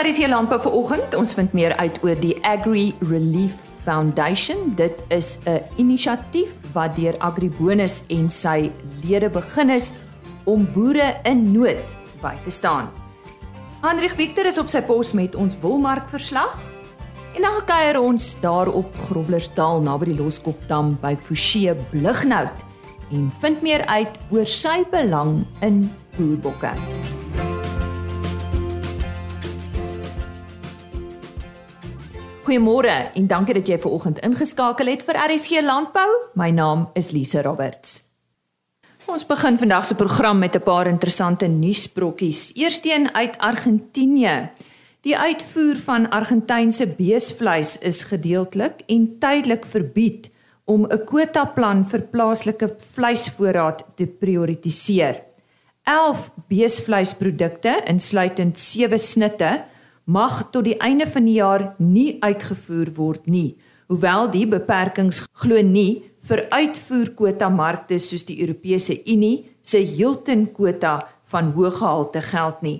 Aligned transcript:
RC 0.00 0.28
landbou 0.28 0.56
vanoggend. 0.60 1.14
Ons 1.14 1.34
vind 1.36 1.52
meer 1.52 1.74
uit 1.76 1.98
oor 2.00 2.16
die 2.16 2.36
Agri 2.46 2.94
Relief 3.04 3.58
Foundation. 3.82 4.72
Dit 4.76 5.02
is 5.08 5.38
'n 5.44 5.60
inisiatief 5.76 6.56
wat 6.72 6.96
deur 6.96 7.18
Agribonus 7.18 8.02
en 8.08 8.30
sy 8.30 8.70
lede 9.02 9.28
begin 9.30 9.70
is 9.70 9.92
om 10.44 10.68
boere 10.72 11.16
in 11.22 11.52
nood 11.52 11.84
by 12.22 12.34
te 12.44 12.50
staan. 12.50 12.88
Hendrik 13.80 14.10
Victor 14.10 14.46
is 14.46 14.58
op 14.58 14.68
sy 14.68 14.80
pos 14.80 15.12
met 15.12 15.34
ons 15.34 15.58
wolmark 15.60 16.08
verslag. 16.08 16.58
En 17.36 17.42
dan 17.42 17.64
kuier 17.64 18.00
ons 18.00 18.36
daar 18.40 18.68
op 18.68 18.96
Groblersdal 18.96 19.82
naby 19.82 20.04
die 20.04 20.16
Loskopdam 20.22 20.98
by 21.00 21.16
Forsie 21.20 21.74
Blighnout 21.90 22.64
en 23.10 23.32
vind 23.40 23.62
meer 23.62 23.86
uit 23.86 24.18
oor 24.30 24.46
sy 24.46 24.84
belang 24.90 25.46
in 25.60 25.90
boerbokke. 26.16 26.72
Goeiemôre 32.40 33.10
en 33.12 33.26
dankie 33.28 33.52
dat 33.52 33.66
jy 33.68 33.76
ver 33.82 33.92
oggend 33.92 34.18
ingeskakel 34.24 34.88
het 34.88 35.02
vir 35.04 35.18
RSG 35.20 35.60
Landbou. 35.60 36.08
My 36.40 36.48
naam 36.48 36.86
is 36.96 37.10
Lise 37.12 37.42
Roberts. 37.44 38.06
Ons 39.04 39.26
begin 39.28 39.58
vandag 39.60 39.84
se 39.84 39.94
program 39.94 40.38
met 40.38 40.56
'n 40.56 40.62
paar 40.64 40.86
interessante 40.86 41.46
nuusbrokkies. 41.46 42.52
Eersteen 42.54 43.14
uit 43.14 43.38
Argentinië. 43.38 44.50
Die 45.00 45.18
uitvoer 45.18 45.76
van 45.76 46.10
Argentynse 46.10 46.86
beesvleis 46.86 47.78
is 47.78 48.02
gedeeltelik 48.02 48.80
en 48.86 49.18
tydelik 49.18 49.64
verbied 49.64 50.30
om 50.64 50.86
'n 50.86 51.04
kwotaplan 51.04 51.84
vir 51.84 52.00
plaaslike 52.00 52.74
vleisvoorraad 52.76 53.84
te 53.96 54.06
prioritiseer. 54.06 55.22
11 55.84 56.30
beesvleisprodukte, 56.48 57.82
insluitend 57.84 58.58
7 58.58 58.98
snitte, 58.98 59.64
mag 60.10 60.42
tot 60.50 60.66
die 60.66 60.78
einde 60.82 61.06
van 61.06 61.26
die 61.28 61.38
jaar 61.38 61.74
nie 61.78 62.18
uitgevoer 62.24 62.90
word 62.96 63.26
nie, 63.30 63.56
hoewel 63.90 64.30
die 64.32 64.46
beperkings 64.50 65.22
glo 65.42 65.62
nie 65.62 66.02
vir 66.26 66.44
uitvoerkwota 66.50 67.48
markte 67.50 67.98
soos 68.02 68.26
die 68.28 68.40
Europese 68.42 68.96
Unie 69.06 69.50
se 69.62 69.80
Hilton 69.86 70.48
kwota 70.54 71.00
van 71.30 71.52
hoë 71.54 71.70
gehalte 71.78 72.22
geld 72.26 72.62
nie. 72.66 72.78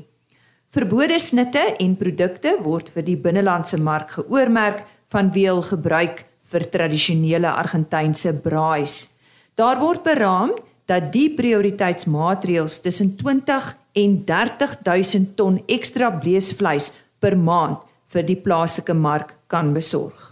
Verbode 0.71 1.19
snitte 1.19 1.63
en 1.83 1.97
produkte 1.99 2.57
word 2.63 2.91
vir 2.95 3.07
die 3.07 3.19
binnelandse 3.19 3.79
mark 3.83 4.17
geoormerk 4.19 4.85
vanweë 5.11 5.55
hul 5.55 5.65
gebruik 5.67 6.25
vir 6.51 6.67
tradisionele 6.71 7.51
Argentynse 7.51 8.33
braais. 8.45 9.11
Daar 9.59 9.81
word 9.83 10.05
beraam 10.07 10.55
dat 10.91 11.11
die 11.15 11.29
prioriteitsmaatreëls 11.35 12.81
tussen 12.83 13.15
20 13.19 13.75
en 14.03 14.17
30000 14.27 15.35
ton 15.39 15.59
ekstra 15.67 16.11
bleesvleis 16.23 16.93
per 17.21 17.37
maand 17.37 17.79
vir 18.11 18.23
die 18.27 18.37
plaaslike 18.37 18.95
mark 18.97 19.37
kan 19.47 19.73
besorg. 19.77 20.31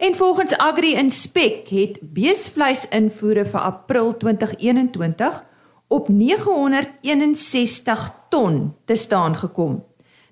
En 0.00 0.14
volgens 0.16 0.56
Agri 0.56 0.94
Inspek 0.96 1.68
het 1.68 1.98
beesvleisinvoere 2.00 3.44
vir 3.44 3.60
April 3.60 4.16
2021 4.16 5.44
op 5.92 6.08
961 6.08 8.08
ton 8.30 8.74
te 8.84 8.96
staan 8.96 9.36
gekom. 9.36 9.84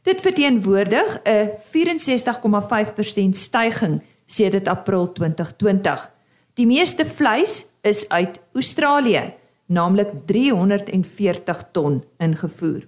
Dit 0.03 0.21
verteenwoordig 0.21 1.21
'n 1.25 1.51
64,5% 1.61 3.37
stygings 3.37 4.05
sedert 4.27 4.69
April 4.69 5.13
2020. 5.13 6.13
Die 6.55 6.67
meeste 6.67 7.07
vleis 7.07 7.67
is 7.81 8.09
uit 8.09 8.41
Australië, 8.53 9.35
naamlik 9.67 10.09
340 10.27 11.69
ton 11.73 12.05
ingevoer. 12.19 12.87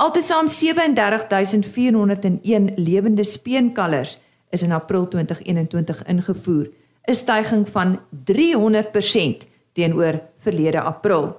Altesaam 0.00 0.48
37401 0.48 2.72
lewende 2.76 3.24
speenkalvers 3.24 4.18
is 4.50 4.62
in 4.62 4.72
April 4.72 5.08
2021 5.08 6.04
ingevoer, 6.06 6.70
'n 7.04 7.14
styging 7.14 7.68
van 7.68 8.00
300% 8.24 9.46
teenoor 9.72 10.20
verlede 10.38 10.80
April. 10.80 11.36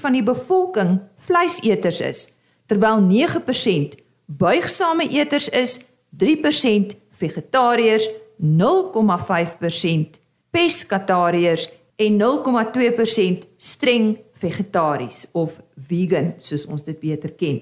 van 0.00 0.12
die 0.12 0.22
bevolking 0.22 1.00
vleiseters 1.16 2.00
is 2.00 2.32
terwyl 2.72 3.02
9% 3.04 3.98
buigsame 4.26 5.04
eters 5.12 5.50
is, 5.52 5.80
3% 6.16 6.96
vegetariërs, 7.20 8.08
0,5% 8.40 10.18
peskatariërs 10.52 11.68
en 12.00 12.16
0,2% 12.20 13.44
streng 13.56 14.16
vegetaries 14.42 15.26
of 15.32 15.60
vegan 15.76 16.32
soos 16.42 16.64
ons 16.66 16.84
dit 16.84 16.98
beter 17.00 17.34
ken. 17.38 17.60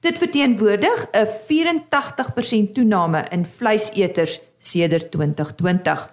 Dit 0.00 0.18
verteenwoordig 0.18 1.06
'n 1.12 1.26
84% 1.26 2.74
toename 2.74 3.24
in 3.30 3.44
vleiseters 3.46 4.40
sedert 4.58 5.10
2020. 5.10 6.10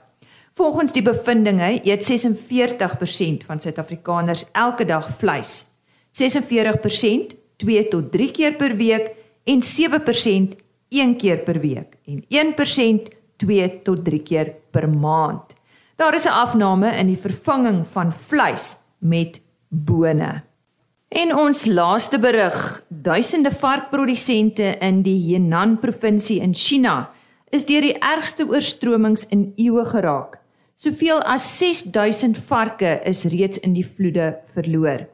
Volgens 0.53 0.92
die 0.92 1.02
bevindinge 1.02 1.80
eet 1.84 2.03
46% 2.03 3.46
van 3.46 3.59
Suid-Afrikaners 3.59 4.46
elke 4.52 4.86
dag 4.86 5.18
vleis. 5.18 5.68
46% 6.12 7.36
2 7.57 7.88
tot 7.91 8.12
3 8.12 8.31
keer 8.31 8.56
per 8.56 8.75
week 8.75 9.13
en 9.45 9.62
7% 9.62 10.57
1 10.90 11.16
keer 11.18 11.44
per 11.44 11.59
week 11.59 11.97
en 12.07 12.23
1% 12.29 13.13
2 13.38 13.69
tot 13.84 14.03
3 14.06 14.22
keer 14.23 14.53
per 14.72 14.90
maand. 14.90 15.56
Daar 15.97 16.13
is 16.13 16.25
'n 16.25 16.38
afname 16.46 16.96
in 16.97 17.07
die 17.07 17.17
vervanging 17.17 17.88
van 17.88 18.13
vleis 18.13 18.78
met 19.00 19.41
bone. 19.69 20.44
En 21.07 21.35
ons 21.35 21.66
laaste 21.66 22.19
berig, 22.19 22.84
duisende 22.90 23.51
varkprodusente 23.51 24.75
in 24.79 25.01
die 25.01 25.34
Henan 25.34 25.79
provinsie 25.79 26.41
in 26.41 26.53
China 26.53 27.09
is 27.50 27.66
deur 27.66 27.81
die 27.81 27.96
ergste 28.03 28.44
oorstromings 28.47 29.23
in 29.31 29.53
eeue 29.56 29.85
geraak. 29.85 30.38
Soveel 30.75 31.23
as 31.23 31.57
6000 31.57 32.38
varke 32.38 33.01
is 33.06 33.23
reeds 33.25 33.57
in 33.59 33.73
die 33.73 33.85
vloede 33.85 34.35
verloor. 34.53 35.07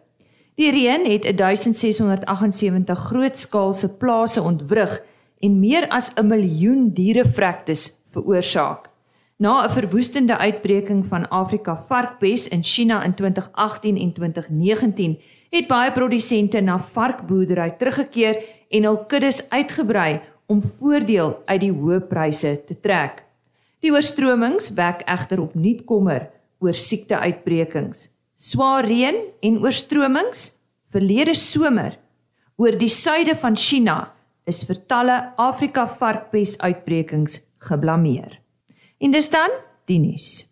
Die 0.55 0.69
reën 0.69 1.05
het 1.09 1.37
1678 1.37 2.99
grootskaalse 2.99 3.97
plase 3.97 4.41
ontwrig 4.41 5.01
en 5.39 5.59
meer 5.59 5.87
as 5.89 6.11
'n 6.13 6.27
miljoen 6.27 6.93
dierevrektes 6.93 7.93
veroorsaak. 8.09 8.89
Na 9.37 9.65
'n 9.65 9.71
verwoestende 9.71 10.37
uitbreking 10.37 11.05
van 11.05 11.29
Afrika 11.29 11.83
varkpes 11.87 12.47
in 12.47 12.63
China 12.63 13.03
in 13.03 13.13
2018 13.13 13.97
en 13.97 14.13
2019, 14.13 15.19
het 15.49 15.67
baie 15.67 15.91
produsente 15.91 16.61
na 16.61 16.79
varkboerdery 16.79 17.71
teruggekeer 17.71 18.43
en 18.69 18.83
hul 18.83 19.05
kuddes 19.05 19.49
uitgebrei 19.49 20.21
om 20.45 20.63
voordeel 20.79 21.41
uit 21.45 21.59
die 21.59 21.71
hoë 21.71 21.99
pryse 21.99 22.63
te 22.63 22.79
trek. 22.79 23.25
Die 23.79 23.91
oorstromings 23.91 24.73
wek 24.73 25.01
egter 25.05 25.41
opnuut 25.41 25.83
kommer 25.83 26.29
oor 26.59 26.73
siekteuitbrekings 26.73 28.12
swaar 28.43 28.83
reën 28.83 29.15
en 29.39 29.59
oorstromings 29.63 30.49
verlede 30.91 31.35
somer 31.37 31.95
oor 32.59 32.75
die 32.77 32.91
suide 32.91 33.37
van 33.39 33.55
China 33.55 33.97
is 34.49 34.65
vir 34.67 34.81
talle 34.91 35.15
Afrika 35.39 35.85
varkpes 35.87 36.57
uitbrekings 36.59 37.39
geblameer. 37.63 38.41
En 38.99 39.15
dis 39.15 39.29
dan 39.31 39.53
die 39.87 39.99
nuus. 40.03 40.43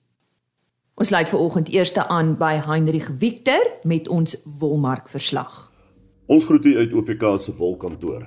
Ons 0.95 1.11
lei 1.11 1.25
vir 1.27 1.43
oggend 1.43 1.71
eerste 1.73 2.05
aan 2.07 2.35
by 2.39 2.53
Heinrich 2.63 3.09
Victor 3.19 3.67
met 3.83 4.07
ons 4.07 4.37
wolmark 4.45 5.11
verslag. 5.11 5.67
Ons 6.31 6.47
groet 6.47 6.65
u 6.65 6.77
uit 6.77 6.93
OVK 6.95 7.25
se 7.43 7.55
wolkantoor. 7.57 8.23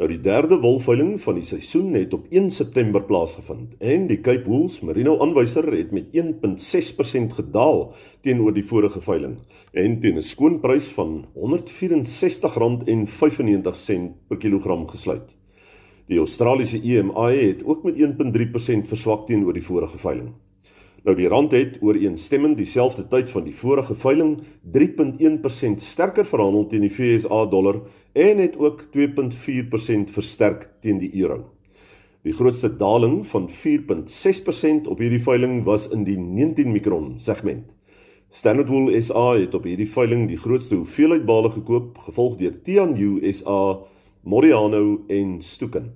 Nou 0.00 0.06
die 0.08 0.22
derde 0.24 0.56
wolveiling 0.56 1.20
van 1.20 1.36
die 1.36 1.44
seisoen 1.44 1.92
het 1.92 2.14
op 2.16 2.24
1 2.32 2.48
September 2.50 3.04
plaasgevind 3.04 3.76
en 3.78 4.06
die 4.08 4.20
Cape 4.24 4.48
Wools 4.48 4.80
Merino 4.80 5.20
aanwyser 5.20 5.68
het 5.68 5.92
met 5.92 6.08
1.6% 6.16 7.36
gedaal 7.36 7.92
teenoor 8.24 8.56
die 8.56 8.64
vorige 8.64 9.04
veiling 9.04 9.36
en 9.72 10.00
teen 10.00 10.16
'n 10.16 10.22
skoonprys 10.24 10.84
van 10.96 11.26
R164.95 11.36 14.16
per 14.28 14.36
kilogram 14.36 14.88
gesluit. 14.88 15.36
Die 16.06 16.18
Australiese 16.18 16.80
EMI 16.80 17.36
het 17.36 17.64
ook 17.64 17.82
met 17.82 17.96
1.3% 17.96 18.88
verswak 18.88 19.26
teenoor 19.26 19.52
die 19.52 19.64
vorige 19.64 19.98
veiling. 19.98 20.32
Nou 21.02 21.16
die 21.18 21.26
rand 21.26 21.50
het 21.50 21.80
ooreenstemmend 21.82 22.60
dieselfde 22.60 23.02
tyd 23.10 23.30
van 23.34 23.42
die 23.42 23.54
vorige 23.58 23.94
veiling 23.98 24.36
3.1% 24.76 25.82
sterker 25.82 26.26
verhandel 26.26 26.66
teen 26.70 26.84
die 26.86 26.92
FSA 26.94 27.40
dollar 27.50 27.80
en 28.12 28.38
het 28.38 28.54
ook 28.58 28.84
2.4% 28.94 30.12
versterk 30.14 30.68
teen 30.80 30.98
die 31.02 31.10
euro. 31.24 31.50
Die 32.22 32.32
grootste 32.32 32.76
daling 32.78 33.26
van 33.26 33.48
4.6% 33.50 34.86
op 34.86 34.98
hierdie 35.02 35.22
veiling 35.22 35.64
was 35.66 35.88
in 35.90 36.04
die 36.06 36.18
19 36.18 36.70
mikron 36.70 37.18
segment. 37.18 37.74
Standard 38.30 38.68
Wool 38.70 38.94
SA 39.02 39.34
het 39.40 39.54
op 39.58 39.64
hierdie 39.66 39.90
veiling 39.90 40.28
die 40.30 40.38
grootste 40.38 40.78
hoeveelheid 40.78 41.26
bale 41.26 41.50
gekoop, 41.50 41.98
gevolg 42.06 42.38
deur 42.38 42.54
Tianyu 42.62 43.18
SA, 43.34 43.82
Moriano 44.22 45.02
en 45.10 45.42
Stuken. 45.42 45.90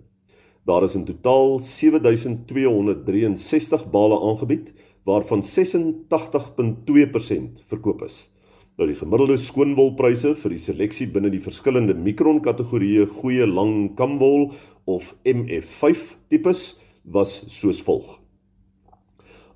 Daar 0.66 0.82
is 0.82 0.98
in 0.98 1.06
totaal 1.06 1.60
7263 1.62 3.86
bale 3.90 4.20
aangebied 4.20 4.72
waarvan 5.06 5.46
86.2% 5.46 7.62
verkoop 7.70 8.02
is. 8.02 8.34
Nou 8.76 8.84
die 8.90 8.98
gemiddelde 8.98 9.38
skoonwolpryse 9.40 10.34
vir 10.36 10.52
die 10.52 10.60
seleksie 10.60 11.06
binne 11.08 11.32
die 11.32 11.40
verskillende 11.40 11.94
mikron 11.96 12.44
kategorieë 12.44 13.08
goeie 13.22 13.46
lang 13.48 13.96
kamwol 13.96 14.52
of 14.84 15.16
MF5 15.24 16.20
tipes 16.28 16.76
was 17.08 17.40
soos 17.48 17.80
volg. 17.86 18.20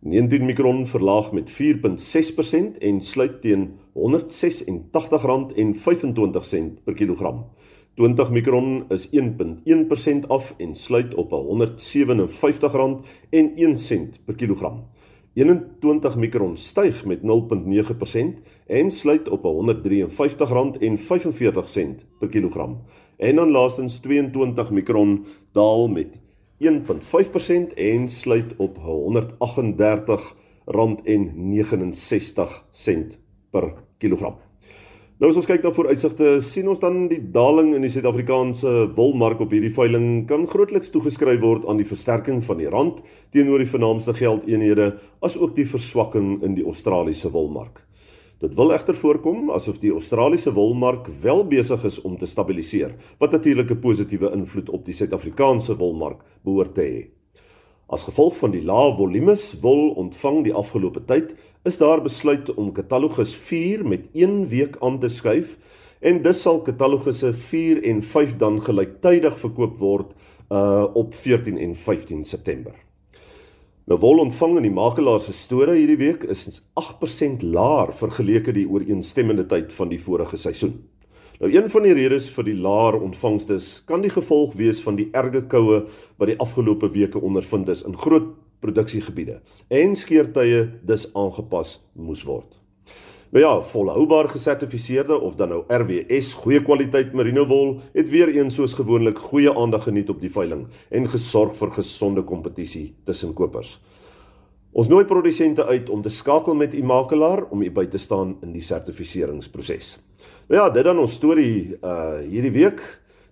19 0.00 0.48
mikron 0.48 0.88
verlaag 0.88 1.28
met 1.36 1.52
4.6% 1.52 2.80
en 2.80 3.04
sluit 3.04 3.44
teen 3.44 3.76
R186.25 3.92 6.80
per 6.84 6.96
kilogram. 6.96 7.44
20 8.00 8.30
mikron 8.30 8.84
is 8.88 9.08
1.1% 9.12 10.26
af 10.28 10.54
en 10.56 10.74
sluit 10.74 11.14
op 11.14 11.30
R157.01 11.30 11.34
per 14.24 14.34
kilogram. 14.34 14.84
21 15.34 16.16
mikron 16.16 16.56
styg 16.56 17.04
met 17.04 17.20
0.9% 17.20 17.24
en 18.66 18.90
sluit 18.90 19.28
op 19.28 19.44
R153.45 19.44 19.44
per 22.18 22.28
kilogram. 22.28 22.80
En 23.16 23.36
dan 23.36 23.50
laastens 23.50 23.98
22 23.98 24.70
mikron 24.70 25.26
daal 25.52 25.88
met 25.88 26.20
1.5% 26.64 26.68
en 27.74 28.08
sluit 28.08 28.56
op 28.56 28.78
R138.69 28.78 28.82
per 33.50 33.74
kilogram. 33.98 34.36
Nou 35.20 35.28
as 35.28 35.36
ons 35.36 35.44
kyk 35.44 35.66
na 35.66 35.68
vooruitsigte, 35.68 36.28
sien 36.40 36.68
ons 36.72 36.78
dan 36.80 37.02
die 37.10 37.18
daling 37.34 37.74
in 37.76 37.82
die 37.84 37.90
Suid-Afrikaanse 37.92 38.70
wolmark 38.96 39.42
op 39.44 39.50
hierdie 39.52 39.72
veiling 39.76 40.06
kan 40.30 40.46
grootliks 40.48 40.88
toegeskryf 40.94 41.42
word 41.42 41.66
aan 41.68 41.76
die 41.76 41.84
versterking 41.84 42.38
van 42.46 42.56
die 42.56 42.70
rand 42.72 43.02
teenoor 43.36 43.60
die 43.60 43.68
vernaamste 43.68 44.14
geldeenhede 44.16 44.94
as 45.20 45.36
ook 45.36 45.52
die 45.58 45.68
verswakking 45.68 46.38
in 46.40 46.56
die 46.56 46.64
Australiese 46.64 47.28
wolmark. 47.36 47.84
Dit 48.40 48.56
wil 48.56 48.72
egter 48.72 48.96
voorkom 48.96 49.52
asof 49.52 49.84
die 49.84 49.92
Australiese 49.92 50.56
wolmark 50.56 51.12
wel 51.20 51.44
besig 51.52 51.84
is 51.84 52.00
om 52.00 52.16
te 52.16 52.24
stabiliseer, 52.24 52.96
wat 53.20 53.36
natuurlik 53.36 53.76
'n 53.76 53.80
positiewe 53.84 54.32
invloed 54.32 54.72
op 54.72 54.88
die 54.88 54.96
Suid-Afrikaanse 54.96 55.76
wolmark 55.76 56.24
behoort 56.40 56.74
te 56.74 56.80
hê. 56.80 57.08
As 57.90 58.04
gevolg 58.06 58.36
van 58.38 58.52
die 58.54 58.62
lae 58.62 58.92
volumes 58.94 59.56
wol 59.60 59.88
ontvang 59.98 60.44
die 60.44 60.52
afgelope 60.54 61.00
tyd, 61.04 61.32
is 61.62 61.78
daar 61.78 62.02
besluit 62.02 62.54
om 62.54 62.72
katalogus 62.72 63.34
4 63.36 63.88
met 63.88 64.08
1 64.12 64.46
week 64.48 64.76
aan 64.80 64.98
te 64.98 65.08
skuif 65.08 65.58
en 66.00 66.22
dus 66.22 66.42
sal 66.42 66.62
katalogusse 66.62 67.32
4 67.32 67.82
en 67.84 68.02
5 68.02 68.36
dan 68.36 68.62
gelyktydig 68.64 69.36
verkoop 69.40 69.76
word 69.78 70.14
uh 70.48 70.86
op 70.94 71.14
14 71.14 71.58
en 71.58 71.74
15 71.76 72.24
September. 72.24 72.72
Nou 73.84 73.98
wol 74.00 74.18
ontvang 74.24 74.56
in 74.56 74.62
die 74.62 74.72
makelaar 74.72 75.20
se 75.20 75.32
store 75.36 75.76
hierdie 75.76 75.98
week 76.00 76.24
is 76.24 76.62
8% 76.80 77.44
laer 77.44 77.92
vergeleke 77.92 78.52
die 78.56 78.66
ooreenstemmende 78.68 79.46
tyd 79.46 79.72
van 79.72 79.92
die 79.92 80.00
vorige 80.00 80.36
seisoen. 80.36 80.78
Nou 81.40 81.52
een 81.52 81.70
van 81.70 81.82
die 81.82 81.92
redes 81.96 82.30
vir 82.32 82.48
die 82.48 82.56
laer 82.56 82.96
ontvangstes 83.00 83.82
kan 83.84 84.00
die 84.00 84.12
gevolg 84.12 84.56
wees 84.56 84.80
van 84.84 84.96
die 84.96 85.10
erge 85.12 85.44
koue 85.52 85.84
wat 86.16 86.28
die 86.28 86.40
afgelope 86.40 86.88
weke 86.92 87.20
ondervind 87.20 87.68
is 87.68 87.84
in 87.84 87.96
groot 87.96 88.32
produksiegebiede 88.60 89.40
en 89.68 89.96
skeertye 89.96 90.66
dus 90.86 91.08
aangepas 91.14 91.78
moes 91.92 92.24
word. 92.28 92.60
Nou 93.30 93.44
ja, 93.44 93.60
volhoubaar 93.62 94.28
gesertifiseerde 94.28 95.20
of 95.20 95.36
dan 95.38 95.48
nou 95.48 95.60
RWS 95.68 96.32
goeie 96.42 96.62
kwaliteit 96.62 97.12
merino 97.14 97.44
wol 97.46 97.76
het 97.94 98.10
weer 98.10 98.28
eens 98.34 98.56
soos 98.58 98.74
gewoonlik 98.74 99.18
goeie 99.18 99.52
aandag 99.54 99.86
geniet 99.86 100.10
op 100.10 100.18
die 100.20 100.32
veiling 100.34 100.64
en 100.90 101.06
gesorg 101.08 101.54
vir 101.54 101.70
gesonde 101.76 102.24
kompetisie 102.26 102.88
tussen 103.06 103.34
kopers. 103.38 103.76
Ons 104.70 104.90
nooi 104.90 105.04
produsente 105.04 105.62
uit 105.66 105.88
om 105.90 106.02
te 106.02 106.10
skakel 106.10 106.54
met 106.54 106.74
u 106.74 106.82
makelaar 106.82 107.44
om 107.50 107.62
u 107.62 107.70
by 107.70 107.86
te 107.86 107.98
staan 107.98 108.36
in 108.42 108.52
die 108.54 108.62
sertifiseringsproses. 108.62 109.98
Nou 110.50 110.62
ja, 110.62 110.70
dit 110.70 110.84
dan 110.84 110.98
ons 110.98 111.14
storie 111.14 111.76
uh 111.82 112.18
hierdie 112.26 112.52
week. 112.54 112.82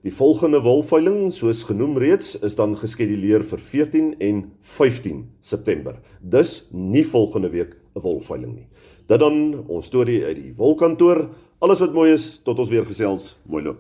Die 0.07 0.13
volgende 0.15 0.61
wolveiling, 0.63 1.33
soos 1.35 1.65
genoem 1.67 1.97
reeds, 1.99 2.37
is 2.47 2.55
dan 2.55 2.77
geskeduleer 2.79 3.43
vir 3.43 3.59
14 3.59 4.13
en 4.23 4.45
15 4.63 5.25
September. 5.43 5.99
Dus 6.23 6.69
nie 6.71 7.03
volgende 7.07 7.51
week 7.51 7.75
'n 7.97 8.01
wolveiling 8.01 8.55
nie. 8.55 8.69
Dit 9.07 9.19
dan 9.19 9.65
ons 9.67 9.87
storie 9.87 10.25
uit 10.25 10.37
die 10.37 10.55
wolkantoor. 10.57 11.29
Alles 11.59 11.81
wat 11.81 11.93
mooi 11.93 12.13
is, 12.13 12.41
tot 12.45 12.59
ons 12.59 12.69
weer 12.69 12.87
gesels. 12.87 13.39
Mooi 13.47 13.65
loop. 13.65 13.79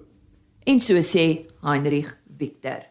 En 0.64 0.80
so 0.80 0.94
sê 1.00 1.46
Heinrich 1.62 2.18
Victor. 2.38 2.82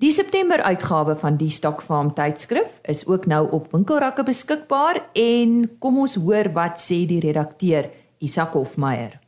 Die 0.00 0.10
September 0.10 0.62
uitgawe 0.62 1.16
van 1.16 1.36
die 1.36 1.50
Stokfarm 1.50 2.14
tydskrif 2.14 2.80
is 2.88 3.06
ook 3.06 3.26
nou 3.26 3.50
op 3.50 3.72
winkelrakke 3.72 4.22
beskikbaar 4.22 5.10
en 5.12 5.76
kom 5.78 5.98
ons 5.98 6.14
hoor 6.14 6.52
wat 6.52 6.80
sê 6.80 7.06
die 7.06 7.20
redakteur 7.20 7.90
Isak 8.18 8.52
Hofmeyer. 8.52 9.19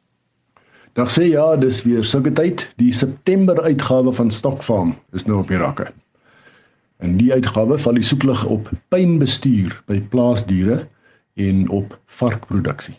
Dag 0.92 1.08
sê 1.08 1.30
ja, 1.30 1.54
dis 1.56 1.78
weer 1.88 2.04
sulke 2.04 2.34
tyd. 2.36 2.66
Die 2.76 2.92
September 2.92 3.56
uitgawe 3.64 4.12
van 4.12 4.30
Stokfarm 4.30 4.90
is 5.16 5.24
nou 5.24 5.38
op 5.40 5.48
die 5.48 5.56
rakke. 5.56 5.86
In 7.00 7.14
die 7.16 7.30
uitgawe 7.32 7.78
val 7.80 7.96
die 7.96 8.04
soeklig 8.04 8.42
op 8.44 8.68
pynbestuur 8.92 9.72
by 9.88 10.02
plaasdiere 10.12 10.82
en 11.40 11.62
op 11.72 11.96
varkproduksie. 12.18 12.98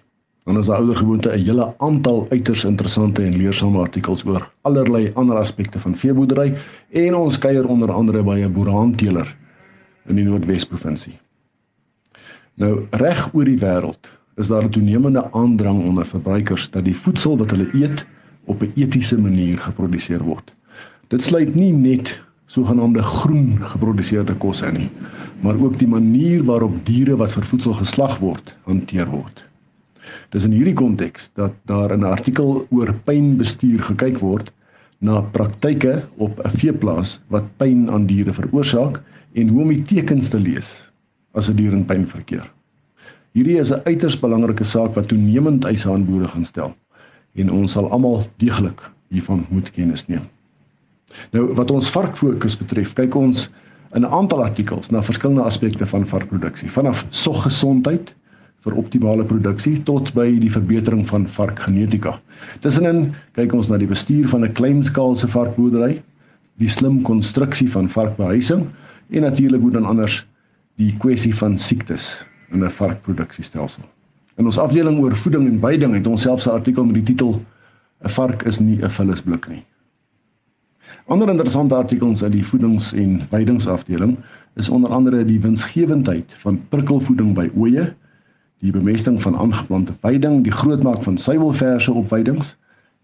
Dan 0.49 0.57
is 0.59 0.71
daar 0.71 0.81
ouer 0.81 0.97
gewoonte 1.03 1.29
'n 1.29 1.45
hele 1.45 1.67
aantal 1.77 2.25
uiters 2.31 2.63
interessante 2.65 3.23
en 3.23 3.37
leersame 3.37 3.79
artikels 3.79 4.25
oor 4.25 4.49
allerlei 4.61 5.11
ander 5.13 5.37
aspekte 5.37 5.79
van 5.79 5.95
veeboerdery 5.95 6.57
en 6.89 7.15
ons 7.15 7.37
kuier 7.37 7.67
onder 7.67 7.91
andere 7.91 8.23
by 8.23 8.39
'n 8.41 8.53
boeraanteeler 8.53 9.35
in 10.07 10.15
die 10.15 10.25
Noordwes 10.25 10.65
provinsie. 10.65 11.19
Nou 12.55 12.87
reg 12.89 13.29
oor 13.33 13.45
die 13.45 13.59
wêreld 13.59 14.09
is 14.35 14.47
daar 14.47 14.63
'n 14.63 14.69
toenemende 14.69 15.31
aandrang 15.31 15.83
onder 15.83 16.05
verbruikers 16.05 16.69
dat 16.69 16.83
die 16.83 16.97
voedsel 16.97 17.37
wat 17.37 17.51
hulle 17.51 17.69
eet 17.73 18.05
op 18.45 18.61
'n 18.61 18.71
etiese 18.75 19.19
manier 19.19 19.57
geproduseer 19.57 20.23
word. 20.23 20.53
Dit 21.07 21.21
sluit 21.21 21.55
nie 21.55 21.73
net 21.73 22.21
sogenaamde 22.45 23.01
groen 23.01 23.57
geproduseerde 23.61 24.33
kos 24.33 24.61
in 24.61 24.73
nie, 24.73 24.89
maar 25.41 25.59
ook 25.59 25.77
die 25.79 25.87
manier 25.87 26.43
waarop 26.43 26.85
diere 26.85 27.15
wat 27.15 27.31
vir 27.31 27.43
voedsel 27.43 27.73
geslag 27.73 28.17
word, 28.19 28.55
hanteer 28.63 29.09
word. 29.09 29.45
Dis 30.29 30.43
in 30.43 30.51
hierdie 30.51 30.77
konteks 30.77 31.29
dat 31.33 31.53
daar 31.65 31.91
in 31.91 31.99
'n 31.99 32.13
artikel 32.17 32.67
oor 32.69 32.93
pynbestuur 33.03 33.81
gekyk 33.81 34.17
word 34.19 34.51
na 34.99 35.21
praktyke 35.21 36.03
op 36.17 36.39
'n 36.39 36.57
veeplaas 36.57 37.21
wat 37.27 37.45
pyn 37.57 37.91
aan 37.91 38.05
diere 38.05 38.33
veroorsaak 38.33 39.01
en 39.33 39.47
hoe 39.49 39.61
om 39.61 39.69
die 39.69 39.81
tekens 39.81 40.29
te 40.29 40.39
lees 40.39 40.91
as 41.33 41.49
'n 41.49 41.55
dier 41.55 41.71
in 41.71 41.85
pyn 41.85 42.07
verkeer. 42.07 42.51
Hierdie 43.33 43.57
is 43.57 43.71
'n 43.73 43.81
uiters 43.89 44.19
belangrike 44.21 44.63
saak 44.63 44.93
wat 44.93 45.07
toenemend 45.09 45.63
eise 45.65 45.89
aan 45.89 46.05
boere 46.05 46.27
gaan 46.27 46.45
stel 46.45 46.75
en 47.33 47.49
ons 47.49 47.71
sal 47.71 47.89
almal 47.89 48.27
deeglik 48.37 48.81
hiervan 49.09 49.45
moet 49.49 49.71
kennis 49.73 50.05
neem. 50.07 50.27
Nou 51.33 51.53
wat 51.57 51.71
ons 51.71 51.89
varkfokus 51.89 52.55
betref, 52.57 52.93
kyk 52.93 53.15
ons 53.15 53.49
in 53.95 54.05
'n 54.05 54.13
aantal 54.19 54.43
artikels 54.43 54.91
na 54.91 55.01
verskillende 55.01 55.41
aspekte 55.41 55.85
van 55.85 56.05
varkproduksie, 56.07 56.69
vanaf 56.69 57.05
soggesondheid 57.09 58.13
vir 58.63 58.73
optimale 58.73 59.25
produksie 59.25 59.83
tot 59.83 60.13
by 60.13 60.39
die 60.39 60.51
verbetering 60.51 61.07
van 61.07 61.25
varkgenetika. 61.27 62.19
Tussenin 62.61 63.15
kyk 63.33 63.53
ons 63.53 63.69
na 63.69 63.77
die 63.77 63.89
bestuur 63.89 64.27
van 64.27 64.45
'n 64.45 64.53
kleinskaalse 64.53 65.27
varkboerdery, 65.27 66.03
die 66.57 66.69
slim 66.69 67.01
konstruksie 67.01 67.71
van 67.71 67.89
varkbehuising 67.89 68.69
en 69.09 69.21
natuurlik 69.21 69.61
hoe 69.61 69.71
dan 69.71 69.85
anders 69.85 70.25
die 70.77 70.93
kwessie 70.99 71.35
van 71.35 71.57
siektes 71.57 72.25
in 72.51 72.63
'n 72.63 72.69
varkproduksiestelsel. 72.69 73.83
In 74.35 74.45
ons 74.45 74.57
afdeling 74.57 74.99
oor 74.99 75.15
voeding 75.15 75.47
en 75.47 75.59
veiding 75.59 75.93
het 75.93 76.07
ons 76.07 76.21
selfs 76.21 76.47
'n 76.47 76.57
artikel 76.57 76.85
met 76.85 76.93
die 76.93 77.03
titel 77.03 77.41
'n 78.03 78.09
vark 78.09 78.43
is 78.43 78.59
nie 78.59 78.81
'n 78.81 78.89
vullisblik 78.89 79.47
nie. 79.47 79.65
Ander 81.07 81.29
interessante 81.29 81.75
artikels 81.75 82.23
uit 82.23 82.31
die 82.31 82.45
voedings- 82.45 82.93
en 82.93 83.21
veidingsafdeling 83.29 84.17
is 84.55 84.69
onder 84.69 84.89
andere 84.89 85.25
die 85.25 85.39
winsgewendheid 85.39 86.33
van 86.43 86.61
prikkelvoeding 86.69 87.33
by 87.33 87.49
ooe, 87.55 87.93
die 88.59 88.71
bemesting 88.71 89.21
van 89.21 89.35
aangeplante 89.35 89.93
veiding, 89.99 90.43
die 90.43 90.51
grootmaak 90.51 91.03
van 91.03 91.17
suiwelverse 91.17 91.91
op 91.91 92.07
veidings 92.07 92.55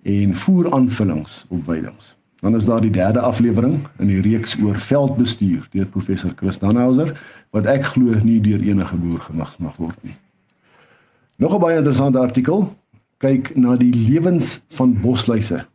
en 0.01 0.35
voeraanvullings 0.35 1.45
op 1.49 1.63
veidings. 1.63 2.18
Dan 2.39 2.55
is 2.55 2.65
daar 2.65 2.81
die 2.81 2.91
derde 2.91 3.19
aflewering 3.19 3.79
in 3.97 4.07
die 4.07 4.21
reeks 4.21 4.55
oor 4.63 4.75
veldbestuur 4.75 5.67
deur 5.71 5.87
professor 5.87 6.31
Chris 6.35 6.59
Danhauser 6.59 7.13
wat 7.51 7.65
ek 7.65 7.85
glo 7.93 8.15
nie 8.23 8.39
deur 8.41 8.61
enige 8.63 8.95
boer 8.95 9.19
gemag 9.19 9.57
mag 9.59 9.75
word 9.77 9.97
nie. 10.03 10.15
Nog 11.35 11.53
'n 11.55 11.59
baie 11.59 11.77
interessante 11.77 12.19
artikel 12.19 12.75
kyk 13.17 13.55
na 13.55 13.75
die 13.75 13.93
lewens 13.93 14.61
van 14.69 14.95
bosluise 15.01 15.65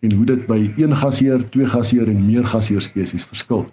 en 0.00 0.12
hoe 0.12 0.24
dit 0.24 0.46
by 0.46 0.72
een 0.76 0.96
gasheer, 0.96 1.48
twee 1.50 1.66
gasheer 1.66 2.08
en 2.08 2.26
meer 2.26 2.44
gasheer 2.44 2.80
spesies 2.80 3.24
verskil. 3.24 3.66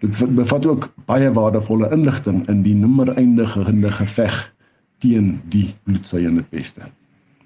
Dit 0.00 0.34
bevat 0.34 0.66
ook 0.66 0.88
baie 1.06 1.32
waardevolle 1.32 1.90
inligting 1.94 2.48
in 2.48 2.62
die 2.62 2.74
nimmer 2.74 3.14
eindigende 3.16 3.90
geveg 3.90 4.52
teen 4.98 5.40
die 5.50 5.74
bloedsuiende 5.82 6.42
peste. 6.42 6.82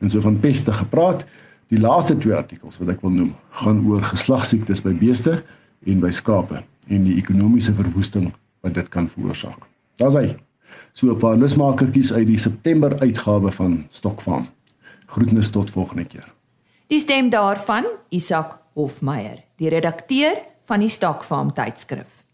En 0.00 0.10
so 0.10 0.20
van 0.20 0.40
peste 0.40 0.72
gepraat, 0.72 1.26
die 1.72 1.80
laaste 1.80 2.16
twee 2.18 2.34
artikels 2.34 2.78
wat 2.78 2.92
ek 2.94 3.02
wil 3.02 3.14
noem, 3.14 3.34
gaan 3.60 3.82
oor 3.88 4.02
geslagsiektes 4.02 4.82
by 4.84 4.92
beeste 4.94 5.40
en 5.86 6.02
by 6.02 6.10
skape 6.14 6.62
en 6.88 7.06
die 7.06 7.16
ekonomiese 7.18 7.74
verwoesting 7.74 8.30
wat 8.62 8.74
dit 8.74 8.88
kan 8.92 9.08
veroorsaak. 9.10 9.66
Daar's 9.98 10.14
hy. 10.14 10.36
So 10.92 11.10
'n 11.12 11.18
paar 11.18 11.36
lusmakertjies 11.36 12.12
uit 12.12 12.26
die 12.26 12.38
September 12.38 12.98
uitgawe 13.00 13.52
van 13.52 13.84
Stokfarm. 13.90 14.48
Groetnis 15.06 15.50
tot 15.50 15.70
volgende 15.70 16.04
keer. 16.04 16.32
Die 16.86 16.98
stem 16.98 17.30
daarvan 17.30 17.84
Isak 18.08 18.58
Hofmeyer, 18.74 19.42
die 19.56 19.68
redakteur 19.68 20.36
van 20.64 20.80
die 20.80 20.88
Stokfarm 20.88 21.52
tydskrif. 21.52 22.25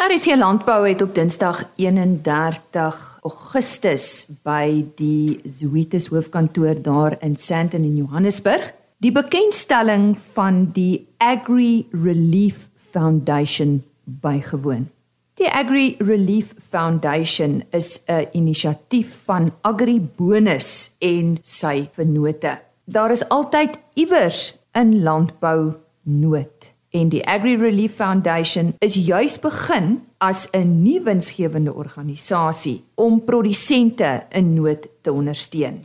RC 0.00 0.36
Landbou 0.36 0.88
het 0.88 1.02
op 1.02 1.14
Dinsdag 1.14 1.58
31 1.76 3.18
Augustus 3.20 4.04
by 4.42 4.86
die 4.96 5.40
Zoetis 5.44 6.06
hoofkantoor 6.08 6.78
daar 6.80 7.18
in 7.20 7.34
Sandton 7.36 7.84
in 7.84 7.98
Johannesburg 7.98 8.70
die 9.04 9.12
bekendstelling 9.12 10.14
van 10.32 10.70
die 10.72 11.04
Agri 11.18 11.84
Relief 11.92 12.70
Foundation 12.74 13.82
bygewoon. 14.24 14.88
Die 15.36 15.52
Agri 15.52 15.96
Relief 15.98 16.54
Foundation 16.56 17.60
is 17.70 18.00
'n 18.08 18.26
inisiatief 18.32 19.24
van 19.28 19.52
Agribonus 19.60 20.94
en 20.98 21.38
sy 21.42 21.88
vennote. 21.92 22.58
Daar 22.84 23.10
is 23.10 23.28
altyd 23.28 23.78
iewers 23.94 24.58
in 24.72 25.02
landbou 25.02 25.74
nood 26.02 26.69
en 26.90 27.08
die 27.08 27.22
Agri 27.26 27.56
Relief 27.56 27.94
Foundation 27.94 28.74
is 28.78 28.94
juis 28.94 29.38
begin 29.38 30.02
as 30.18 30.48
'n 30.52 30.82
nuwe 30.82 31.02
winsgewende 31.02 31.74
organisasie 31.74 32.82
om 32.94 33.24
produsente 33.24 34.26
in 34.30 34.54
nood 34.54 34.88
te 35.00 35.12
ondersteun. 35.12 35.84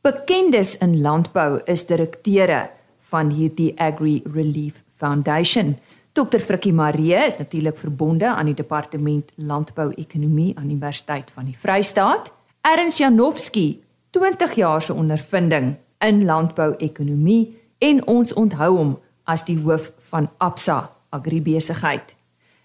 Bekendes 0.00 0.76
in 0.78 1.00
landbou 1.00 1.60
is 1.64 1.86
direkteure 1.86 2.70
van 2.98 3.30
hierdie 3.30 3.72
Agri 3.78 4.22
Relief 4.34 4.82
Foundation. 4.96 5.76
Dr 6.12 6.38
Frikkie 6.38 6.72
Maree 6.72 7.26
is 7.26 7.36
natuurlik 7.36 7.78
verbonde 7.78 8.26
aan 8.26 8.46
die 8.46 8.54
departement 8.54 9.32
landbou-ekonomie 9.34 10.56
aan 10.56 10.66
die 10.66 10.76
Universiteit 10.76 11.30
van 11.30 11.44
die 11.44 11.58
Vrystaat. 11.58 12.32
Ernst 12.60 12.98
Janowski, 12.98 13.82
20 14.10 14.54
jaar 14.54 14.82
se 14.82 14.94
ondervinding 14.94 15.76
in 15.98 16.24
landbou-ekonomie 16.24 17.56
en 17.78 18.06
ons 18.06 18.32
onthou 18.32 18.76
hom 18.76 18.98
as 19.26 19.44
die 19.44 19.58
hoof 19.60 19.90
van 20.10 20.30
Absa 20.38 20.90
Agribesigheid. 21.10 22.14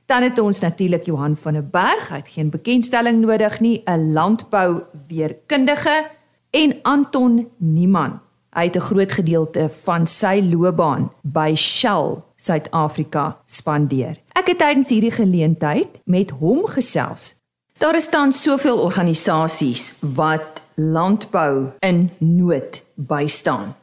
Dan 0.05 0.23
het 0.23 0.39
ons 0.39 0.59
natuurlik 0.59 1.05
Johan 1.05 1.35
van 1.35 1.53
der 1.53 1.67
Berg, 1.67 2.09
hy 2.09 2.19
het 2.19 2.33
geen 2.33 2.49
bekendstelling 2.51 3.21
nodig 3.21 3.59
nie, 3.59 3.81
'n 3.85 4.13
landbou 4.13 4.83
weerkundige 5.07 6.07
en 6.51 6.75
Anton 6.81 7.47
Niemann. 7.57 8.19
Hy 8.51 8.63
het 8.63 8.75
'n 8.75 8.79
groot 8.79 9.11
gedeelte 9.11 9.69
van 9.69 10.07
sy 10.07 10.41
loopbaan 10.51 11.11
by 11.21 11.55
Shell 11.55 12.23
Suid-Afrika 12.35 13.37
spandeer. 13.45 14.17
Ek 14.33 14.47
het 14.47 14.57
tydens 14.57 14.89
hierdie 14.89 15.11
geleentheid 15.11 16.01
met 16.05 16.29
hom 16.29 16.67
gesels. 16.67 17.35
Daar 17.77 17.95
is 17.95 18.09
tans 18.09 18.41
soveel 18.41 18.77
organisasies 18.79 19.95
wat 19.99 20.61
landbou 20.75 21.69
in 21.79 22.09
nood 22.17 22.83
bystaan. 22.95 23.75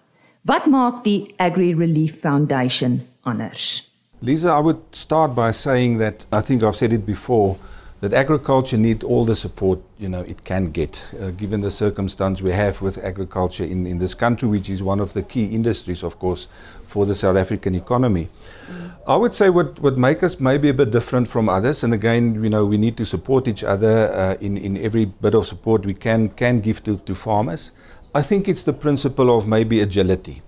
Wat 0.49 0.65
maak 0.67 1.05
die 1.05 1.35
Agri 1.37 1.75
Relief 1.75 2.21
Foundation 2.21 3.03
anders? 3.23 3.91
Lisa, 4.21 4.49
I 4.53 4.61
would 4.61 4.81
start 4.93 5.35
by 5.35 5.51
saying 5.51 5.99
that 5.99 6.25
I 6.33 6.41
think 6.41 6.63
I've 6.63 6.75
said 6.75 6.91
it 6.95 7.05
before 7.05 7.59
that 8.01 8.15
agriculture 8.15 8.79
needs 8.79 9.05
all 9.05 9.27
the 9.27 9.37
support 9.37 9.79
you 9.99 10.09
know 10.09 10.23
it 10.23 10.45
can 10.45 10.71
get, 10.71 11.07
uh, 11.21 11.33
given 11.33 11.61
the 11.61 11.71
circumstance 11.71 12.41
we 12.41 12.51
have 12.51 12.81
with 12.81 12.97
agriculture 13.05 13.65
in, 13.65 13.87
in 13.87 13.99
this 13.99 14.15
country, 14.15 14.49
which 14.49 14.71
is 14.71 14.83
one 14.83 15.01
of 15.01 15.13
the 15.13 15.23
key 15.23 15.45
industries, 15.45 16.03
of 16.03 16.19
course, 16.19 16.49
for 16.87 17.05
the 17.05 17.15
South 17.15 17.37
African 17.37 17.75
economy. 17.75 18.29
Mm. 18.71 18.91
I 19.07 19.17
would 19.17 19.35
say 19.35 19.51
what 19.51 19.79
what 19.81 19.99
make 19.99 20.23
us 20.23 20.41
maybe 20.41 20.71
a 20.71 20.75
bit 20.75 20.91
different 20.91 21.29
from 21.29 21.51
others, 21.51 21.85
and 21.85 21.93
again, 21.93 22.43
you 22.43 22.49
know, 22.49 22.65
we 22.65 22.79
need 22.79 22.97
to 22.97 23.05
support 23.05 23.49
each 23.49 23.65
other 23.65 24.11
uh, 24.15 24.37
in 24.41 24.57
in 24.57 24.79
every 24.79 25.05
bit 25.05 25.35
of 25.35 25.45
support 25.47 25.85
we 25.85 25.95
can 25.95 26.31
can 26.31 26.61
give 26.61 26.83
to 26.85 26.97
to 26.97 27.15
farmers. 27.15 27.71
I 28.19 28.23
think 28.23 28.49
it's 28.49 28.65
the 28.65 28.73
principle 28.73 29.39
of 29.39 29.47
maybe 29.47 29.81
agility. 29.81 30.43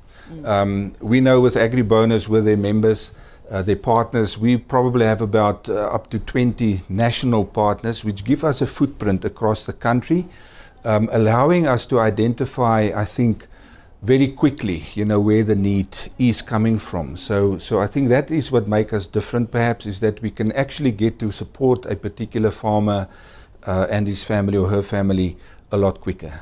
Um, 0.45 0.93
we 1.01 1.21
know 1.21 1.41
with 1.41 1.55
AgriBonus, 1.55 2.29
with 2.29 2.45
their 2.45 2.57
members, 2.57 3.13
uh, 3.49 3.63
their 3.63 3.77
partners, 3.77 4.37
we 4.37 4.57
probably 4.57 5.07
have 5.07 5.21
about 5.21 5.69
uh, 5.69 5.97
up 5.97 6.11
to 6.11 6.19
20 6.19 6.81
national 6.89 7.45
partners, 7.45 8.05
which 8.05 8.25
give 8.25 8.43
us 8.43 8.61
a 8.61 8.67
footprint 8.67 9.25
across 9.25 9.67
the 9.67 9.73
country, 9.73 10.27
um, 10.85 11.09
allowing 11.13 11.69
us 11.69 11.87
to 11.87 12.01
identify, 12.01 12.91
I 12.93 13.05
think, 13.05 13.47
very 14.03 14.27
quickly, 14.27 14.83
you 14.95 15.05
know, 15.05 15.21
where 15.21 15.45
the 15.45 15.55
need 15.55 15.97
is 16.19 16.43
coming 16.43 16.77
from. 16.77 17.17
So, 17.17 17.57
so 17.59 17.79
I 17.79 17.87
think 17.87 18.09
that 18.09 18.33
is 18.33 18.51
what 18.51 18.67
makes 18.67 18.93
us 18.93 19.07
different, 19.07 19.53
perhaps, 19.53 19.87
is 19.87 20.01
that 20.01 20.21
we 20.23 20.31
can 20.31 20.51
actually 20.53 20.91
get 20.91 21.21
to 21.21 21.31
support 21.31 21.87
a 21.87 21.95
particular 21.95 22.51
farmer 22.51 23.07
uh, 23.65 23.87
and 23.89 24.09
his 24.09 24.25
family 24.25 24.59
or 24.59 24.67
her 24.67 24.83
family 24.83 25.37
a 25.71 25.77
lot 25.77 26.01
quicker 26.01 26.33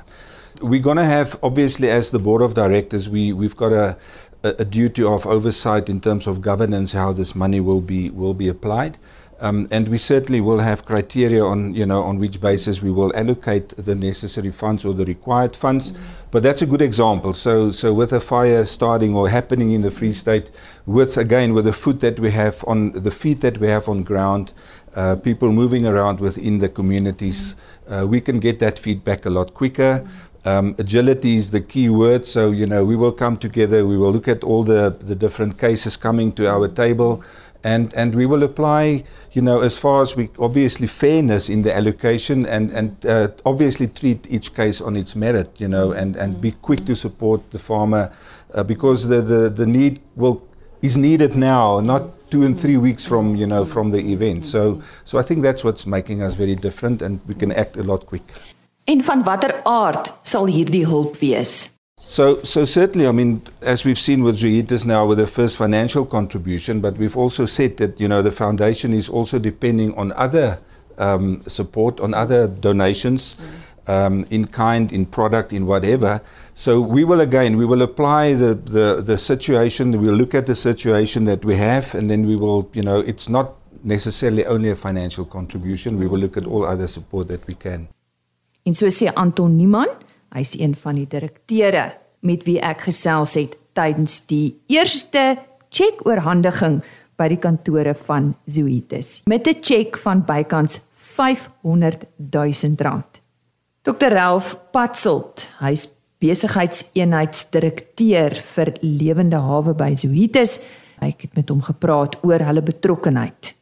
we're 0.61 0.83
going 0.83 0.97
to 0.97 1.05
have, 1.05 1.39
obviously, 1.43 1.91
as 1.91 2.11
the 2.11 2.19
board 2.19 2.43
of 2.43 2.55
directors, 2.55 3.09
we, 3.09 3.33
we've 3.33 3.57
got 3.57 3.73
a, 3.73 3.97
a, 4.43 4.65
duty 4.65 5.03
of 5.03 5.27
oversight 5.27 5.89
in 5.89 6.01
terms 6.01 6.27
of 6.27 6.41
governance, 6.41 6.93
how 6.93 7.13
this 7.13 7.35
money 7.35 7.61
will 7.61 7.81
be, 7.81 8.11
will 8.11 8.35
be 8.35 8.49
applied. 8.49 8.99
Um, 9.41 9.69
and 9.71 9.87
we 9.87 9.99
certainly 9.99 10.41
will 10.41 10.59
have 10.59 10.85
criteria 10.85 11.45
on, 11.45 11.73
you 11.73 11.87
know, 11.87 12.03
on 12.03 12.19
which 12.19 12.41
basis 12.41 12.83
we 12.83 12.91
will 12.91 13.15
allocate 13.17 13.69
the 13.69 13.95
necessary 13.95 14.51
funds 14.51 14.85
or 14.85 14.95
the 14.95 15.05
required 15.05 15.55
funds. 15.55 15.93
Mm-hmm. 15.93 16.29
But 16.33 16.43
that's 16.43 16.63
a 16.63 16.67
good 16.67 16.83
example. 16.83 17.33
So, 17.33 17.71
so 17.71 17.95
with 17.95 18.13
a 18.13 18.21
fire 18.21 18.65
starting 18.65 19.15
or 19.15 19.29
happening 19.29 19.71
in 19.71 19.83
the 19.83 19.93
Free 19.93 20.13
State, 20.13 20.51
with 20.87 21.17
again 21.19 21.55
with 21.55 21.67
the 21.67 21.73
food 21.73 22.01
that 22.01 22.19
we 22.19 22.33
have 22.33 22.65
on 22.67 22.91
the 22.91 23.13
feet 23.13 23.41
that 23.43 23.59
we 23.59 23.69
have 23.69 23.89
on 23.89 24.03
ground, 24.03 24.55
uh, 24.97 25.15
people 25.15 25.53
moving 25.53 25.87
around 25.87 26.19
within 26.19 26.59
the 26.59 26.69
communities, 26.69 27.55
uh, 27.89 28.05
we 28.09 28.21
can 28.21 28.41
get 28.41 28.59
that 28.59 28.77
feedback 28.77 29.25
a 29.25 29.31
lot 29.31 29.55
quicker. 29.55 30.01
Mm-hmm. 30.03 30.28
Um, 30.45 30.75
agility 30.79 31.37
is 31.37 31.51
the 31.51 31.61
key 31.61 31.89
word. 31.89 32.25
So, 32.25 32.51
you 32.51 32.67
know, 32.67 32.85
we 32.85 32.97
will 32.97 33.13
come 33.13 33.37
together, 33.37 33.87
we 33.87 33.97
will 33.97 34.13
look 34.13 34.29
at 34.29 34.45
all 34.45 34.65
the, 34.65 34.97
the 35.01 35.15
different 35.15 35.59
cases 35.59 35.97
coming 35.97 36.33
to 36.33 36.49
our 36.49 36.69
table, 36.69 37.23
and, 37.65 37.93
and 37.95 38.15
we 38.15 38.25
will 38.25 38.45
apply, 38.45 39.05
you 39.33 39.43
know, 39.43 39.61
as 39.61 39.77
far 39.77 40.03
as 40.03 40.15
we 40.17 40.31
obviously 40.39 40.87
fairness 40.87 41.49
in 41.49 41.63
the 41.63 41.75
allocation 41.75 42.47
and, 42.47 42.71
and 42.71 43.05
uh, 43.07 43.29
obviously 43.45 43.89
treat 43.89 44.27
each 44.31 44.55
case 44.55 44.81
on 44.81 44.97
its 44.97 45.17
merit, 45.17 45.61
you 45.61 45.69
know, 45.69 45.93
and, 45.93 46.17
and 46.17 46.41
be 46.41 46.53
quick 46.53 46.85
to 46.87 46.95
support 46.95 47.51
the 47.51 47.59
farmer 47.59 48.13
uh, 48.55 48.63
because 48.63 49.09
the, 49.09 49.21
the, 49.21 49.51
the 49.51 49.67
need 49.67 50.01
will 50.17 50.47
is 50.81 50.97
needed 50.97 51.35
now, 51.35 51.81
not 51.81 52.03
two 52.31 52.45
and 52.45 52.59
three 52.59 52.77
weeks 52.77 53.05
from 53.05 53.35
you 53.35 53.47
know 53.47 53.65
from 53.65 53.91
the 53.91 53.99
event. 54.13 54.47
So 54.47 54.81
so 55.05 55.19
I 55.19 55.23
think 55.23 55.43
that's 55.43 55.65
what's 55.65 55.87
making 55.87 56.23
us 56.23 56.35
very 56.35 56.55
different, 56.55 57.03
and 57.03 57.21
we 57.27 57.35
can 57.35 57.53
act 57.53 57.77
a 57.77 57.83
lot 57.83 58.07
quicker. 58.07 58.35
En 58.89 59.03
van 59.05 59.23
watter 59.23 59.61
aard 59.63 60.15
sal 60.23 60.47
hierdie 60.47 60.87
hulp 60.87 61.17
wees? 61.21 61.71
So, 62.01 62.39
so 62.43 62.65
certainly, 62.65 63.07
I 63.07 63.13
mean, 63.13 63.43
as 63.61 63.85
we've 63.85 63.99
seen 63.99 64.23
with 64.23 64.39
Zuitas 64.39 64.87
now 64.87 65.05
with 65.07 65.19
the 65.19 65.27
first 65.27 65.59
financial 65.59 66.07
contribution, 66.07 66.81
but 66.81 66.97
we've 66.97 67.17
also 67.17 67.45
said 67.45 67.77
that, 67.77 68.01
you 68.01 68.09
know, 68.09 68.23
the 68.23 68.31
foundation 68.31 68.95
is 68.95 69.11
also 69.11 69.39
depending 69.39 69.93
on 69.99 70.13
other 70.13 70.59
um, 70.97 71.43
support, 71.43 72.01
on 72.01 72.15
other 72.15 72.49
donations 72.49 73.37
um, 73.89 74.25
in 74.31 74.47
kind, 74.47 74.91
in 74.91 75.05
product, 75.05 75.53
in 75.53 75.67
whatever. 75.67 76.23
So 76.55 76.81
we 76.81 77.05
will 77.05 77.21
again, 77.21 77.59
we 77.59 77.67
will 77.67 77.83
apply 77.83 78.33
the, 78.33 78.55
the, 78.55 79.03
the 79.03 79.19
situation, 79.19 80.01
we'll 80.01 80.17
look 80.17 80.35
at 80.35 80.47
the 80.47 80.55
situation 80.55 81.27
that 81.27 81.45
we 81.45 81.57
have, 81.57 81.95
and 81.95 82.09
then 82.09 82.27
we 82.27 82.37
will, 82.37 82.71
you 82.73 82.83
know, 82.83 83.01
it's 83.01 83.29
not 83.29 83.53
necessarily 83.85 84.47
only 84.47 84.71
a 84.71 84.77
financial 84.77 85.27
contribution, 85.27 85.99
we 85.99 86.07
will 86.07 86.19
look 86.19 86.39
at 86.39 86.47
all 86.47 86.65
other 86.65 86.89
support 86.89 87.29
that 87.29 87.47
we 87.47 87.53
can. 87.53 87.87
En 88.69 88.77
so 88.77 88.85
sê 88.93 89.09
Anton 89.17 89.55
Niemann, 89.57 89.89
hy's 90.37 90.53
een 90.61 90.75
van 90.77 91.01
die 91.01 91.09
direkteure 91.09 91.97
met 92.29 92.45
wie 92.45 92.59
ek 92.61 92.85
gesels 92.91 93.33
het 93.39 93.55
tydens 93.79 94.19
die 94.29 94.59
eerste 94.69 95.39
cheque 95.73 96.05
oorhandiging 96.05 96.83
by 97.17 97.31
die 97.33 97.41
kantore 97.41 97.95
van 97.97 98.35
Zoetis. 98.45 99.23
Met 99.25 99.49
'n 99.49 99.57
cheque 99.63 99.97
van 99.97 100.25
bykans 100.25 100.81
500 100.93 102.05
000 102.17 102.75
rand. 102.77 103.21
Dr 103.83 104.13
Ralph 104.13 104.57
Patselt, 104.71 105.51
hy's 105.61 105.89
besigheidseenheidsdirekteur 106.21 108.35
vir 108.35 108.73
Lewende 108.81 109.37
Hawe 109.37 109.75
by 109.75 109.95
Zoetis. 109.95 110.61
Ek 111.01 111.23
het 111.23 111.35
met 111.35 111.49
hom 111.49 111.63
gepraat 111.63 112.19
oor 112.23 112.39
hulle 112.39 112.63
betrokkenheid. 112.63 113.58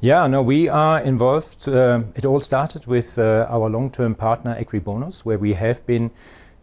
Yeah, 0.00 0.26
no, 0.26 0.42
we 0.42 0.68
are 0.68 1.00
involved. 1.00 1.68
Uh, 1.68 2.02
it 2.14 2.24
all 2.24 2.40
started 2.40 2.86
with 2.86 3.18
uh, 3.18 3.46
our 3.48 3.70
long 3.70 3.90
term 3.90 4.14
partner, 4.14 4.54
Equibonus, 4.58 5.24
where 5.24 5.38
we 5.38 5.54
have 5.54 5.84
been 5.86 6.10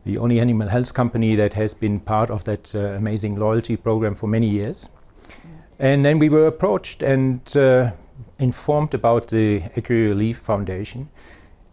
the 0.06 0.18
only 0.18 0.40
animal 0.40 0.68
health 0.68 0.94
company 0.94 1.36
that 1.36 1.54
has 1.54 1.74
been 1.74 2.00
part 2.00 2.30
of 2.30 2.44
that 2.44 2.76
uh, 2.76 2.80
amazing 2.98 3.36
loyalty 3.36 3.78
program 3.78 4.16
for 4.16 4.28
many 4.28 4.48
years. 4.48 4.90
And 5.80 6.06
then 6.06 6.20
we 6.20 6.30
were 6.30 6.48
approached 6.48 7.02
and 7.02 7.42
uh, 7.58 7.92
informed 8.40 8.94
about 8.94 9.28
the 9.28 9.64
Equi 9.76 10.08
Relief 10.08 10.38
Foundation. 10.38 11.10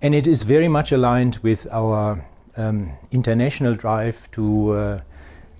And 0.00 0.15
it 0.15 0.27
is 0.27 0.45
very 0.45 0.69
much 0.69 0.93
aligned 0.93 1.38
with 1.43 1.67
our 1.73 2.25
um, 2.57 2.93
international 3.11 3.75
drive 3.75 4.31
to, 4.31 4.71
uh, 4.73 4.99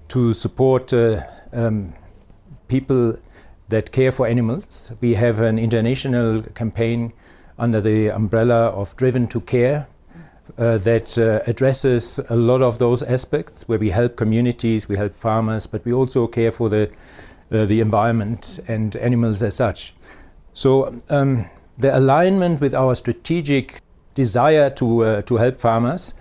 to 0.09 0.33
support 0.33 0.93
uh, 0.93 1.21
um, 1.53 1.93
people 2.69 3.17
that 3.69 3.93
care 3.93 4.11
for 4.11 4.27
animals. 4.27 4.93
We 5.01 5.15
have 5.15 5.41
an 5.41 5.59
international 5.59 6.43
campaign 6.55 7.13
under 7.59 7.81
the 7.81 8.09
umbrella 8.09 8.69
of 8.69 8.97
Driven 8.97 9.27
to 9.29 9.41
Care 9.41 9.87
uh, 10.57 10.79
that 10.79 11.19
uh, 11.19 11.43
addresses 11.51 12.19
a 12.31 12.37
lot 12.37 12.63
of 12.63 12.79
those 12.79 13.03
aspects 13.03 13.69
where 13.69 13.79
we 13.79 13.91
help 13.91 14.17
communities, 14.17 14.89
we 14.89 14.97
help 14.97 15.13
farmers, 15.13 15.67
but 15.67 15.85
we 15.85 15.93
also 15.93 16.27
care 16.27 16.51
for 16.51 16.69
the, 16.69 16.91
uh, 17.53 17.67
the 17.67 17.81
environment 17.81 18.61
and 18.69 18.97
animals 18.97 19.43
as 19.43 19.57
such. 19.57 19.95
So 20.55 20.97
um, 21.11 21.45
the 21.77 21.97
alignment 21.97 22.61
with 22.61 22.75
our 22.75 22.95
strategic 22.95 23.81
desire 24.15 24.71
to, 24.71 25.05
uh, 25.05 25.23
to 25.23 25.37
help 25.37 25.57
farmers 25.57 26.15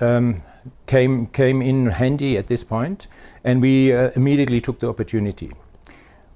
um, 0.00 0.42
came, 0.86 1.26
came 1.26 1.62
in 1.62 1.86
handy 1.86 2.36
at 2.36 2.46
this 2.46 2.62
point, 2.62 3.08
and 3.44 3.62
we 3.62 3.92
uh, 3.92 4.10
immediately 4.16 4.60
took 4.60 4.80
the 4.80 4.88
opportunity. 4.88 5.50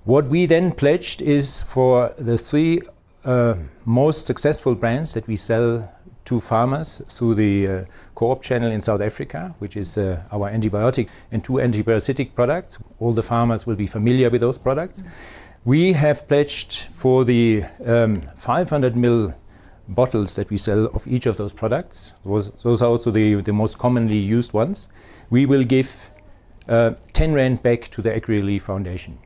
What 0.04 0.28
we 0.28 0.46
then 0.46 0.72
pledged 0.72 1.20
is 1.20 1.62
for 1.62 2.14
the 2.18 2.38
three 2.38 2.80
uh, 3.22 3.54
most 3.84 4.26
successful 4.26 4.74
brands 4.74 5.12
that 5.12 5.26
we 5.26 5.36
sell 5.36 5.92
to 6.24 6.40
farmers 6.40 7.02
through 7.10 7.34
the 7.34 7.68
uh, 7.68 7.84
co-op 8.14 8.40
channel 8.40 8.72
in 8.72 8.80
South 8.80 9.02
Africa, 9.02 9.54
which 9.58 9.76
is 9.76 9.98
uh, 9.98 10.22
our 10.32 10.50
antibiotic 10.50 11.10
and 11.32 11.44
two 11.44 11.54
antiparasitic 11.54 12.34
products. 12.34 12.78
All 12.98 13.12
the 13.12 13.22
farmers 13.22 13.66
will 13.66 13.76
be 13.76 13.86
familiar 13.86 14.30
with 14.30 14.40
those 14.40 14.56
products. 14.56 15.02
We 15.66 15.92
have 15.92 16.26
pledged 16.26 16.86
for 16.94 17.26
the 17.26 17.64
um, 17.84 18.22
500 18.36 18.94
ml 18.94 19.34
bottles 19.88 20.34
that 20.36 20.48
we 20.48 20.56
sell 20.56 20.86
of 20.94 21.06
each 21.06 21.26
of 21.26 21.36
those 21.36 21.52
products. 21.52 22.12
Those, 22.24 22.50
those 22.62 22.80
are 22.80 22.88
also 22.88 23.10
the, 23.10 23.34
the 23.42 23.52
most 23.52 23.76
commonly 23.76 24.16
used 24.16 24.54
ones. 24.54 24.88
We 25.28 25.44
will 25.44 25.64
give 25.64 26.10
uh, 26.70 26.92
10 27.12 27.34
rand 27.34 27.62
back 27.62 27.88
to 27.88 28.00
the 28.00 28.12
AgriLeaf 28.12 28.62
Foundation. 28.62 29.18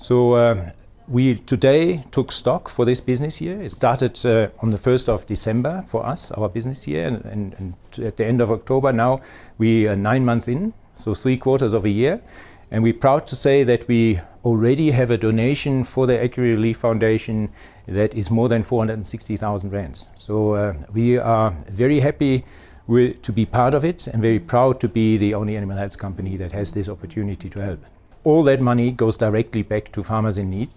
So 0.00 0.32
uh, 0.32 0.70
we 1.08 1.34
today 1.34 2.02
took 2.10 2.32
stock 2.32 2.70
for 2.70 2.86
this 2.86 3.02
business 3.02 3.38
year. 3.38 3.60
It 3.60 3.70
started 3.70 4.18
uh, 4.24 4.48
on 4.60 4.70
the 4.70 4.78
1st 4.78 5.10
of 5.10 5.26
December 5.26 5.84
for 5.86 6.06
us, 6.06 6.32
our 6.32 6.48
business 6.48 6.88
year, 6.88 7.20
and, 7.24 7.76
at 8.02 8.16
the 8.16 8.24
end 8.24 8.40
of 8.40 8.50
October 8.50 8.94
now 8.94 9.20
we 9.58 9.86
are 9.86 9.96
nine 9.96 10.24
months 10.24 10.48
in, 10.48 10.72
so 10.96 11.12
three 11.12 11.36
quarters 11.36 11.74
of 11.74 11.84
a 11.84 11.90
year. 11.90 12.22
And 12.70 12.82
we're 12.82 12.94
proud 12.94 13.26
to 13.26 13.36
say 13.36 13.62
that 13.64 13.86
we 13.88 14.18
already 14.42 14.90
have 14.90 15.10
a 15.10 15.18
donation 15.18 15.84
for 15.84 16.06
the 16.06 16.18
Agri 16.18 16.52
Relief 16.52 16.78
Foundation 16.78 17.52
that 17.86 18.14
is 18.14 18.30
more 18.30 18.48
than 18.48 18.62
460,000 18.62 19.70
rands. 19.70 20.08
So 20.14 20.54
uh, 20.54 20.72
we 20.94 21.18
are 21.18 21.50
very 21.68 22.00
happy 22.00 22.42
to 22.88 23.32
be 23.34 23.44
part 23.44 23.74
of 23.74 23.84
it 23.84 24.06
and 24.06 24.22
very 24.22 24.40
proud 24.40 24.80
to 24.80 24.88
be 24.88 25.18
the 25.18 25.34
only 25.34 25.58
animal 25.58 25.76
health 25.76 25.98
company 25.98 26.38
that 26.38 26.52
has 26.52 26.72
this 26.72 26.88
opportunity 26.88 27.50
to 27.50 27.60
help. 27.60 27.80
All 28.22 28.42
that 28.42 28.60
money 28.60 28.90
goes 28.92 29.16
directly 29.16 29.62
back 29.62 29.92
to 29.92 30.02
farmers 30.02 30.36
in 30.36 30.50
need. 30.50 30.68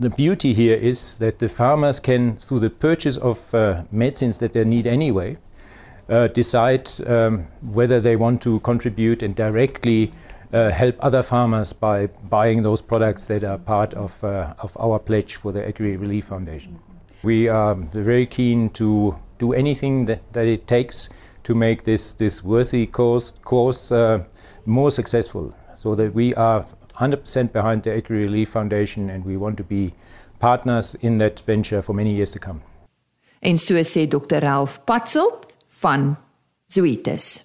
The 0.00 0.10
beauty 0.10 0.52
here 0.52 0.76
is 0.76 1.16
that 1.18 1.38
the 1.38 1.48
farmers 1.48 1.98
can, 1.98 2.36
through 2.36 2.60
the 2.60 2.70
purchase 2.70 3.16
of 3.16 3.54
uh, 3.54 3.84
medicines 3.90 4.38
that 4.38 4.52
they 4.52 4.64
need 4.64 4.86
anyway, 4.86 5.38
uh, 6.10 6.28
decide 6.28 6.90
um, 7.06 7.46
whether 7.72 8.00
they 8.00 8.16
want 8.16 8.42
to 8.42 8.60
contribute 8.60 9.22
and 9.22 9.34
directly 9.34 10.12
uh, 10.52 10.70
help 10.70 10.96
other 11.00 11.22
farmers 11.22 11.72
by 11.72 12.08
buying 12.28 12.62
those 12.62 12.82
products 12.82 13.26
that 13.26 13.44
are 13.44 13.58
part 13.58 13.94
of, 13.94 14.22
uh, 14.22 14.54
of 14.60 14.76
our 14.78 14.98
pledge 14.98 15.36
for 15.36 15.52
the 15.52 15.66
Agri 15.66 15.96
Relief 15.96 16.26
Foundation. 16.26 16.78
We 17.22 17.48
are 17.48 17.74
very 17.74 18.26
keen 18.26 18.70
to 18.70 19.14
do 19.38 19.52
anything 19.54 20.04
that, 20.04 20.32
that 20.32 20.46
it 20.46 20.66
takes 20.66 21.08
to 21.44 21.54
make 21.54 21.84
this, 21.84 22.12
this 22.12 22.44
worthy 22.44 22.86
cause, 22.86 23.90
uh, 23.90 24.22
more 24.66 24.90
successful 24.90 25.54
so 25.78 25.94
that 25.94 26.12
we 26.14 26.34
are 26.34 26.64
100% 26.98 27.52
behind 27.52 27.82
the 27.82 27.94
Agri 27.94 28.22
Relief 28.22 28.48
Foundation 28.48 29.10
and 29.10 29.24
we 29.24 29.36
want 29.36 29.56
to 29.56 29.64
be 29.64 29.92
partners 30.40 30.96
in 31.00 31.18
that 31.18 31.40
venture 31.46 31.80
for 31.80 31.94
many 31.94 32.14
years 32.14 32.32
to 32.32 32.38
come. 32.38 32.60
En 33.40 33.56
so 33.56 33.74
sê 33.82 34.06
Dr. 34.08 34.40
Ralph 34.40 34.80
Patselt 34.84 35.46
van 35.66 36.16
Zoetis. 36.66 37.44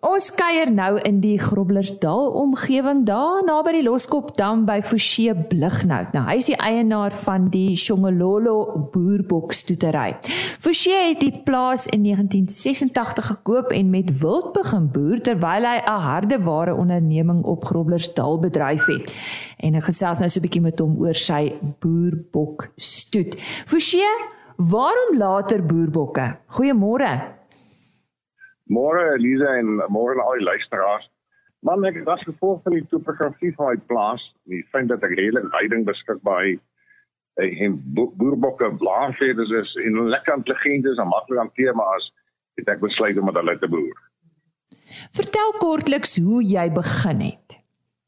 Ons 0.00 0.30
kuier 0.32 0.70
nou 0.72 0.94
in 1.04 1.18
die 1.20 1.34
Groblersdal 1.36 2.30
omgewing 2.40 3.02
daar 3.04 3.42
naby 3.44 3.74
die 3.74 3.82
Loskopdam 3.84 4.62
by 4.64 4.78
Forsie 4.80 5.34
Blighnout. 5.50 6.14
Nou 6.16 6.22
hy 6.24 6.38
is 6.40 6.46
die 6.48 6.56
eienaar 6.56 7.12
van 7.26 7.50
die 7.52 7.74
Shongololo 7.76 8.86
boerbokstoetery. 8.94 10.14
Forsie 10.64 10.94
het 10.94 11.20
die 11.20 11.42
plaas 11.44 11.84
in 11.92 12.06
1986 12.06 13.28
gekoop 13.28 13.74
en 13.76 13.90
met 13.92 14.08
wild 14.22 14.54
begin 14.56 14.86
boer 14.94 15.20
terwyl 15.20 15.68
hy 15.68 15.82
'n 15.84 16.00
hardeware 16.06 16.74
onderneming 16.74 17.44
op 17.44 17.64
Groblersdal 17.68 18.38
bedryf 18.40 18.86
het. 18.86 19.12
En 19.58 19.74
ek 19.74 19.84
gesels 19.84 20.18
nou 20.18 20.28
so 20.30 20.40
'n 20.40 20.42
bietjie 20.48 20.62
met 20.62 20.78
hom 20.78 20.96
oor 20.96 21.14
sy 21.14 21.52
boerbokstoet. 21.80 23.36
Forsie, 23.66 24.08
waarom 24.56 25.18
later 25.18 25.60
boerbokke? 25.60 26.36
Goeiemôre. 26.56 27.39
Môre 28.70 29.16
Elise 29.16 29.48
en 29.58 29.80
môre 29.90 30.14
aan 30.14 30.24
al 30.24 30.38
die 30.38 30.46
luisteraars. 30.46 31.08
Man 31.66 31.84
ek 31.84 31.98
as 32.08 32.22
gevolg 32.24 32.62
van 32.64 32.76
die 32.78 32.86
topografie 32.92 33.52
van 33.56 33.74
my 33.74 33.80
plaas, 33.90 34.22
die 34.48 34.62
feit 34.72 34.88
dat 34.88 35.02
ek 35.04 35.16
redelik 35.18 35.50
veiding 35.52 35.84
beskikbaar 35.88 36.44
het 36.46 36.66
en 37.40 37.76
boerbokke 37.94 38.68
blaarveders 38.80 39.52
is 39.62 39.74
en 39.84 40.00
lekker 40.12 40.36
intelligent 40.40 40.86
is 40.90 40.98
en 40.98 41.08
maklik 41.08 41.38
hanteer 41.40 41.76
maar 41.76 41.96
as 41.96 42.08
het 42.58 42.68
ek 42.68 42.82
besluit 42.82 43.18
om 43.18 43.28
met 43.28 43.38
hulle 43.38 43.54
te 43.60 43.70
boer. 43.70 43.96
Vertel 45.16 45.54
kortliks 45.62 46.18
hoe 46.20 46.42
jy 46.44 46.66
begin 46.74 47.22
het. 47.24 47.56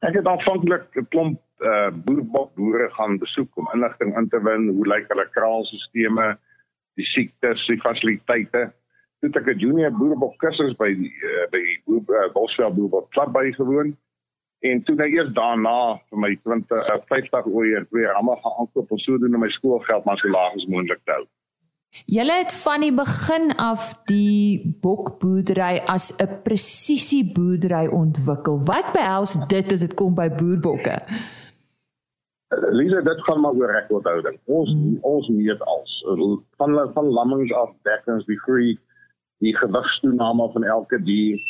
Ek 0.03 0.17
het 0.19 0.27
aanvanklik 0.27 0.85
'n 0.99 1.07
klomp 1.15 1.39
uh 1.63 1.89
boerbok 2.05 2.55
boere 2.59 2.89
gaan 2.97 3.17
besoek 3.19 3.57
om 3.57 3.69
inligting 3.73 4.17
in 4.17 4.27
te 4.29 4.39
win, 4.43 4.67
hoe 4.75 4.87
lyk 4.87 5.07
hulle 5.07 5.27
kraalstelsels, 5.31 6.39
die 6.95 7.05
siektes, 7.05 7.65
die 7.67 7.79
fasiliteite 7.81 8.73
het 9.27 9.37
ek 9.39 9.51
'n 9.53 9.59
junior 9.59 9.91
boerbok 9.91 10.37
kussers 10.37 10.75
by 10.79 10.91
die 10.93 11.13
uh, 11.23 11.45
by 11.51 11.61
die 11.61 11.79
uh, 11.87 12.31
Bosveld 12.33 12.75
boerbok 12.75 13.11
klub 13.11 13.31
bygewoon 13.33 13.95
en 14.59 14.83
toe 14.83 14.95
nou 14.95 15.07
eers 15.09 15.31
daarna 15.35 15.99
vir 16.09 16.19
my 16.25 16.33
20 16.43 16.75
uh, 16.77 16.97
50 17.11 17.47
oor 17.51 17.87
twee 17.89 18.05
ramme 18.05 18.35
gaan 18.41 18.59
aankoop 18.59 18.91
om 18.91 18.99
so 18.99 19.17
doen 19.17 19.35
om 19.35 19.45
my 19.45 19.49
skoolgeld 19.49 20.05
maar 20.05 20.17
so 20.17 20.29
laag 20.29 20.55
as 20.55 20.67
moontlik 20.67 21.01
te 21.03 21.11
hou. 21.11 21.25
Julle 22.05 22.33
het 22.41 22.53
van 22.63 22.81
die 22.81 22.93
begin 22.93 23.51
af 23.61 23.91
die 24.09 24.77
bokboerdery 24.81 25.83
as 25.85 26.09
'n 26.17 26.41
presisie 26.43 27.23
boerdery 27.35 27.85
ontwikkel. 27.87 28.57
Wat 28.65 28.91
behels 28.93 29.37
dit 29.47 29.73
as 29.73 29.85
dit 29.85 29.93
kom 29.93 30.15
by 30.15 30.29
boerbokke? 30.29 30.97
Lisa, 32.71 33.01
dit 33.01 33.21
gaan 33.25 33.41
maar 33.41 33.53
oor 33.53 33.71
rekordhouding. 33.71 34.39
Ons 34.45 34.69
hmm. 34.69 34.97
ons 35.01 35.27
meet 35.27 35.61
als 35.61 36.05
van 36.57 36.91
van 36.93 37.05
lammings 37.05 37.53
af, 37.53 37.69
dekkings, 37.81 38.25
die 38.25 38.39
groei 38.39 38.79
die 39.43 39.55
gewigstoename 39.57 40.49
van 40.55 40.63
elke 40.63 40.99
dier 41.03 41.41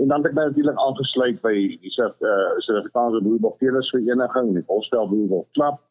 en 0.00 0.08
dan 0.08 0.22
het 0.22 0.30
ek 0.30 0.38
natuurlik 0.38 0.78
aangesluit 0.80 1.40
by 1.44 1.54
die 1.82 1.92
Suid-Afrikaanse 1.96 3.20
uh, 3.20 3.24
Boerbokteelers 3.26 3.90
Vereniging, 3.92 4.54
die 4.56 4.64
Holstel 4.66 5.08
Boerbok 5.08 5.50
Klub 5.58 5.82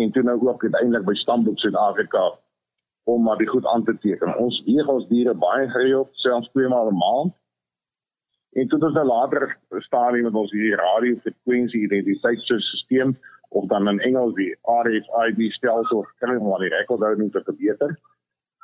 en 0.00 0.12
toe 0.12 0.22
nou 0.22 0.38
ook 0.46 0.64
uiteindelik 0.64 1.04
by 1.10 1.14
Stamboek 1.20 1.58
Suid-Afrika 1.60 2.30
om 3.04 3.22
maar 3.26 3.38
die 3.38 3.50
goed 3.50 3.66
aan 3.66 3.84
te 3.84 3.98
teken. 3.98 4.36
Ons 4.38 4.62
weeg 4.64 4.88
ons 4.88 5.08
diere 5.08 5.34
baie 5.34 5.66
gereeld, 5.68 6.10
selfs 6.22 6.50
twee 6.54 6.68
maal 6.70 6.90
'n 6.90 6.96
maand. 6.96 7.34
En 8.52 8.68
toe 8.68 8.78
het 8.78 8.96
ons 8.96 9.08
later 9.08 9.58
stadium 9.78 10.24
met 10.24 10.34
ons 10.34 10.52
hierdie 10.52 10.76
radiofrekwensie 10.76 11.82
identiteitsstelsel 11.82 13.14
of 13.48 13.66
dan 13.66 13.88
in 13.88 13.98
Engels 14.00 14.34
die 14.34 14.52
RFID 14.62 15.52
stelsel 15.52 16.02
gekry 16.02 16.36
om 16.36 16.58
die 16.60 16.68
rekordhouding 16.68 17.32
te 17.32 17.42
verbeter. 17.44 17.98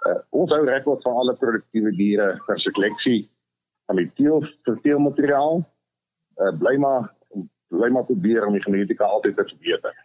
Uh, 0.07 0.21
ons 0.31 0.53
hou 0.55 0.63
rekord 0.65 1.03
van 1.03 1.17
alle 1.23 1.35
produktiewe 1.35 1.91
diere 1.97 2.29
vir 2.47 2.61
seleksie 2.63 3.21
van 3.89 3.99
die 3.99 4.11
teel 4.15 4.45
teelmateriaal. 4.85 5.65
Uh, 6.39 6.53
bly 6.61 6.77
maar 6.79 7.09
bly 7.69 7.89
maar 7.93 8.07
probeer 8.09 8.47
om 8.47 8.55
die 8.57 8.63
genetika 8.65 9.05
altyd 9.05 9.35
te 9.37 9.45
verbeter. 9.49 9.97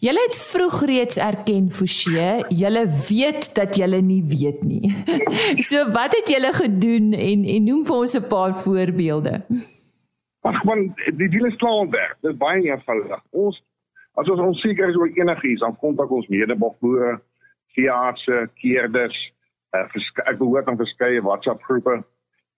Julle 0.00 0.20
het 0.24 0.36
vroeg 0.38 0.76
reeds 0.88 1.18
erken 1.20 1.66
Forsie, 1.70 2.28
julle 2.56 2.84
weet 3.08 3.50
dat 3.56 3.74
julle 3.76 3.98
nie 4.00 4.22
weet 4.24 4.62
nie. 4.64 4.92
so 5.68 5.82
wat 5.92 6.14
het 6.16 6.30
julle 6.32 6.52
gedoen 6.56 7.12
en 7.12 7.44
en 7.56 7.66
noem 7.68 7.82
vir 7.88 7.96
ons 7.96 8.16
'n 8.16 8.28
paar 8.28 8.54
voorbeelde. 8.64 9.34
Ag 10.40 10.62
man, 10.64 10.86
die 11.16 11.28
deel 11.28 11.50
is 11.50 11.58
klaar 11.60 11.88
werk. 11.90 12.16
Dit 12.22 12.32
is 12.32 12.38
baie 12.38 12.62
eenvoudig. 12.62 13.20
Ons 13.30 13.60
as 14.14 14.28
ons 14.28 14.40
onseker 14.40 14.88
is 14.88 14.96
oor 14.96 15.10
enigiets, 15.12 15.60
dan 15.60 15.76
kontak 15.76 16.10
ons 16.10 16.28
medebokboere, 16.28 17.20
veeartse, 17.76 18.48
keerders, 18.60 19.18
uh, 19.76 19.86
ek 20.26 20.38
behoort 20.38 20.68
aan 20.68 20.80
verskeie 20.80 21.22
WhatsApp 21.22 21.62
groepe 21.62 22.02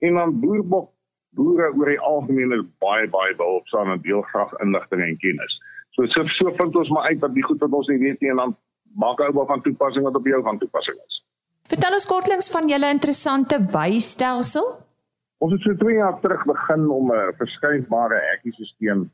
en 0.02 0.18
dan 0.18 0.40
boerbok 0.40 0.90
boere 1.36 1.70
oor 1.78 1.88
die 1.88 2.00
algemeen 2.00 2.52
is 2.56 2.64
baie 2.84 3.08
baie 3.12 3.34
behulpsaam 3.38 3.92
en 3.94 4.02
deel 4.04 4.22
graag 4.32 4.52
inligting 4.64 5.02
en 5.04 5.16
kennis. 5.22 5.58
So 5.96 6.06
so 6.06 6.26
so 6.28 6.52
vind 6.58 6.76
ons 6.76 6.92
maar 6.92 7.08
uit 7.08 7.20
wat 7.24 7.34
die 7.34 7.44
goed 7.46 7.60
wat 7.64 7.72
ons 7.78 7.88
nie 7.92 8.00
weet 8.02 8.20
nie 8.20 8.32
en 8.32 8.40
dan 8.42 8.54
maak 9.04 9.20
ou 9.24 9.30
wat 9.38 9.48
van 9.48 9.64
toepassing 9.64 10.04
wat 10.04 10.16
op 10.16 10.28
jou 10.28 10.42
van 10.44 10.60
toepassing 10.60 10.98
is. 11.06 11.22
Vertel 11.72 11.96
ons 11.96 12.08
kortliks 12.10 12.50
van 12.52 12.68
julle 12.68 12.90
interessante 12.92 13.58
wysstelsel. 13.72 14.66
Ons 15.42 15.56
het 15.56 15.64
so 15.66 15.78
2 15.80 15.96
jaar 15.96 16.18
terug 16.20 16.44
begin 16.46 16.88
om 16.90 17.12
'n 17.12 17.34
verskeidbare 17.38 18.20
hekkiestelsel 18.30 19.06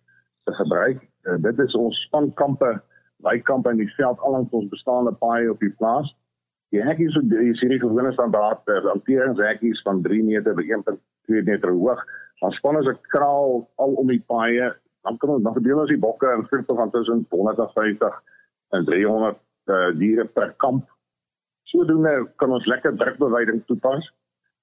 te 0.45 0.53
gebruik. 0.63 1.03
Uh, 1.23 1.37
dit 1.43 1.59
is 1.59 1.75
ons 1.75 2.03
spankampe, 2.07 2.81
weikampe 3.27 3.71
in 3.71 3.83
die 3.83 3.93
veld 3.97 4.21
allangs 4.21 4.55
ons 4.55 4.71
bestaande 4.71 5.13
paaie 5.13 5.51
op 5.51 5.61
die 5.61 5.75
plaas. 5.81 6.15
Die 6.71 6.83
hekkies 6.85 7.15
so 7.17 7.23
die 7.25 7.55
serie 7.57 7.81
gewone 7.81 8.13
standaard 8.13 8.69
uh, 8.69 8.83
hanteringshekkies 8.91 9.83
van 9.87 10.03
3 10.05 10.23
meter 10.25 10.55
by 10.55 10.67
1.2 10.69 11.45
meter 11.49 11.73
hoog. 11.73 12.05
Ons 12.45 12.57
span 12.61 12.77
ons 12.77 12.87
'n 12.89 12.99
kraal 13.13 13.65
al 13.77 13.97
om 14.03 14.07
die 14.07 14.23
paaie 14.27 14.75
dan 15.09 15.17
kan 15.17 15.29
ons 15.35 15.43
dan 15.43 15.57
verdeel 15.57 15.83
ons 15.83 15.93
die 15.93 16.01
bokke 16.03 16.31
in 16.37 16.45
groepe 16.51 16.75
van 16.75 16.91
tussen 16.91 17.27
150 17.31 18.23
en 18.77 18.85
300 18.85 19.37
uh, 19.37 19.75
eh, 19.75 19.97
diere 19.97 20.25
per 20.25 20.55
kamp. 20.57 20.89
Sodoende 21.69 22.29
kan 22.41 22.53
ons 22.53 22.67
lekker 22.67 22.97
drukbeweiding 22.97 23.63
toepas. 23.69 24.09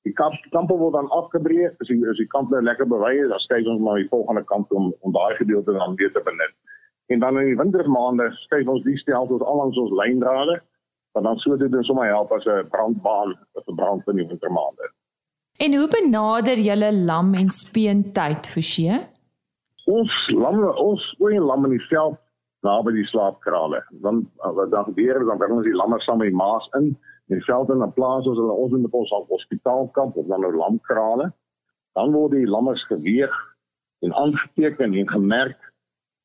Die 0.05 0.13
kamp 0.13 0.37
kampe 0.53 0.77
word 0.77 0.93
dan 0.93 1.09
afgebreek, 1.17 1.73
as 1.81 1.89
die 1.89 1.97
as 2.09 2.21
die 2.21 2.29
kamp 2.29 2.51
nou 2.53 2.61
lekker 2.61 2.85
bewei 2.89 3.15
is, 3.23 3.29
dan 3.31 3.41
skuif 3.41 3.69
ons 3.73 3.81
maar 3.81 3.97
die 4.01 4.09
volgende 4.09 4.43
kamp 4.51 4.73
om 4.73 4.91
om 5.01 5.13
daai 5.13 5.35
gedeelte 5.39 5.73
dan 5.77 5.97
weer 6.01 6.11
te 6.13 6.21
benut. 6.25 6.53
En 7.07 7.19
dan 7.19 7.39
in 7.39 7.51
die 7.51 7.57
wintermaande 7.57 8.31
skuif 8.31 8.67
ons 8.67 8.83
die 8.83 8.97
stelsels 8.97 9.41
al 9.41 9.59
langs 9.61 9.77
ons 9.77 9.91
lyndrade, 9.93 10.59
want 11.13 11.25
dan 11.25 11.37
sou 11.39 11.57
dit 11.57 11.71
dan 11.71 11.83
sommer 11.83 12.07
help 12.09 12.31
as 12.31 12.45
'n 12.45 12.69
brandbaan 12.69 13.35
vir 13.65 13.75
brand 13.75 14.07
in 14.07 14.15
die 14.15 14.27
wintermaande. 14.27 14.91
En 15.59 15.73
hoe 15.73 15.87
benader 15.87 16.57
julle 16.59 16.93
lam 16.93 17.33
en 17.33 17.49
speen 17.49 18.11
tyd 18.11 18.47
vir 18.47 18.63
see? 18.63 18.95
ons 19.85 20.13
lamme 20.33 20.71
ons 20.81 21.01
gooi 21.17 21.37
lamme 21.39 21.69
in 21.69 21.77
die 21.77 21.87
veld 21.89 22.17
naby 22.65 22.95
die 22.95 23.07
slaapkrale. 23.11 23.83
Dan 24.01 24.23
dan 24.41 24.87
gebeur 24.89 25.21
is 25.21 25.27
dan 25.29 25.41
bring 25.41 25.53
ons 25.59 25.67
die 25.67 25.77
lamme 25.77 25.99
saam 26.01 26.21
met 26.21 26.31
die 26.31 26.37
maas 26.37 26.65
in 26.79 26.95
in 27.29 27.39
die 27.39 27.45
veld 27.45 27.71
en 27.73 27.81
dan 27.81 27.93
plaas 27.93 28.27
ons 28.29 28.37
hulle 28.37 28.53
ons 28.53 28.73
in 28.77 28.85
die 28.85 28.91
op 28.93 29.29
hospitaalkamp 29.33 30.17
of 30.17 30.27
dan 30.29 30.41
nou 30.41 30.53
lamkrale. 30.53 31.31
Dan 31.97 32.11
word 32.13 32.35
die 32.37 32.49
lammes 32.49 32.83
geweeg 32.89 33.33
en 34.05 34.13
aangeteken 34.13 34.93
en 34.93 35.09
gemerk. 35.09 35.57